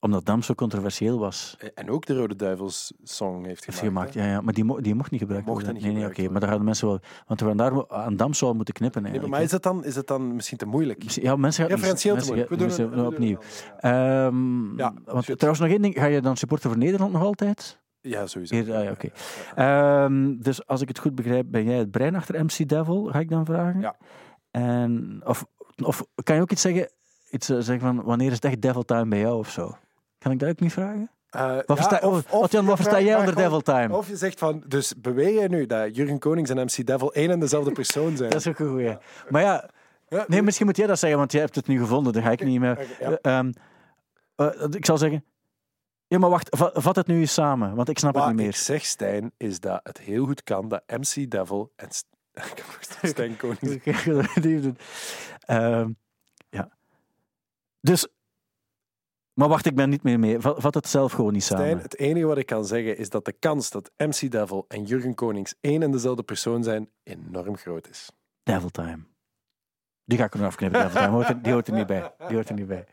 [0.00, 1.56] omdat Dam zo controversieel was.
[1.74, 3.80] En ook de Rode Duivels song heeft gemaakt.
[3.86, 4.40] gemaakt, ja, ja.
[4.40, 5.82] Maar die, mo- die mocht niet gebruikt Mocht worden.
[5.82, 6.28] niet nee, nee, oké.
[6.30, 7.00] Maar daar gaan de mensen wel...
[7.26, 9.44] Want we gaan daar aan Dam zou moeten knippen Nee, maar eigenlijk.
[9.46, 11.02] is het, dan, is het dan misschien te moeilijk?
[11.10, 11.78] Ja, mensen gaan...
[11.78, 12.48] Heel te mensen- moeilijk.
[12.50, 13.38] We doen het- opnieuw.
[14.76, 15.94] Ja, want, trouwens, nog één ding.
[15.94, 17.80] Ga je dan supporter voor Nederland nog altijd?
[18.02, 18.54] Ja, sowieso.
[18.54, 19.08] Hier, ah, ja, oké.
[19.54, 23.18] Ehm, dus als ik het goed begrijp, ben jij het brein achter MC Devil, ga
[23.18, 23.80] ik dan vragen?
[23.80, 23.96] Ja.
[24.50, 25.44] En, of,
[25.84, 26.88] of kan je ook iets zeggen,
[27.30, 29.76] iets eh, zeggen van wanneer is het echt Devil Time bij jou of zo?
[30.18, 31.10] Kan ik dat ook niet vragen?
[31.30, 33.96] Eh, Wat ja, versta, of- wat, Jan, je wat versta jij onder Devil Time?
[33.96, 37.30] Of je zegt van, dus beweer je nu dat Jurgen Konings en MC Devil één
[37.30, 38.30] en dezelfde persoon zijn?
[38.32, 38.96] Dat is ook een goeie.
[39.28, 39.70] Maar ja,
[40.08, 42.12] Ja, nee, misschien moet jij dat zeggen, want jij hebt het nu gevonden.
[42.12, 42.78] Dan ga ik niet meer...
[43.00, 43.52] Eh, ehm,
[44.36, 45.24] eh, ik zal zeggen...
[46.12, 48.40] Ja, maar wacht, va- vat het nu eens samen, want ik snap het Wat niet
[48.40, 48.54] ik meer.
[48.56, 52.06] zeg, Stijn, is dat het heel goed kan dat MC Devil en St-
[53.02, 53.36] ik Stijn
[54.62, 54.76] doen.
[55.40, 55.90] Ehm,
[56.50, 56.68] ja.
[57.80, 58.08] Dus...
[59.34, 60.40] Maar wacht, ik ben niet meer mee.
[60.40, 61.64] Vat, vat het zelf gewoon niet samen.
[61.64, 64.84] Stijn, het enige wat ik kan zeggen is dat de kans dat MC Devil en
[64.84, 68.10] Jurgen Konings één en dezelfde persoon zijn enorm groot is.
[68.42, 68.98] Devil Time.
[70.12, 71.06] Die ga ik er nog afknippen, Time.
[71.06, 72.12] Hoort er- Die hoort er niet bij.
[72.26, 72.84] Die hoort er niet bij.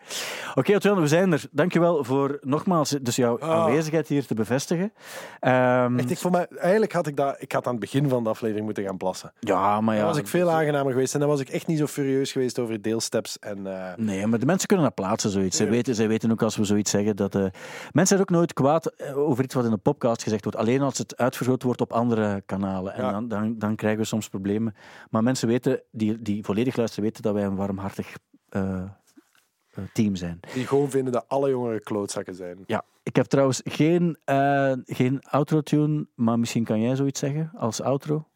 [0.55, 1.43] Oké, Otwin, we zijn er.
[1.51, 3.49] Dankjewel voor nogmaals dus jouw Ah.
[3.49, 4.93] aanwezigheid hier te bevestigen.
[5.39, 8.23] Ehm, Echt, ik vond mij, eigenlijk had ik dat, ik had aan het begin van
[8.23, 9.31] de aflevering moeten gaan plassen.
[9.39, 9.99] ja, maar ja.
[10.01, 12.59] Dan was ik veel aangenamer geweest en dan was ik echt niet zo furieus geweest
[12.59, 13.39] over deelsteps.
[13.39, 15.57] En, eh, Nee, maar de mensen kunnen dat plaatsen, zoiets.
[15.57, 17.35] Zij weten, zij weten ook als we zoiets zeggen dat...
[17.35, 20.57] eh, mensen zijn ook nooit kwaad eh, over iets wat in een podcast gezegd wordt.
[20.59, 22.93] Alleen als het uitvergroot wordt op andere kanalen.
[22.93, 23.11] En Ja.
[23.11, 24.75] dan, dan, dan krijgen we soms problemen.
[25.09, 28.17] Maar mensen weten, die, die volledig luisteren, weten dat wij een warmhartig
[28.49, 30.39] eh, eh, team zijn.
[30.53, 32.63] die gewoon vinden dat alle jongeren klootzakken zijn.
[32.65, 37.81] Ja, ik heb trouwens geen, eh, geen outro-tune, maar misschien kan jij zoiets zeggen als
[37.81, 38.27] outro?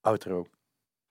[0.00, 0.46] Outro.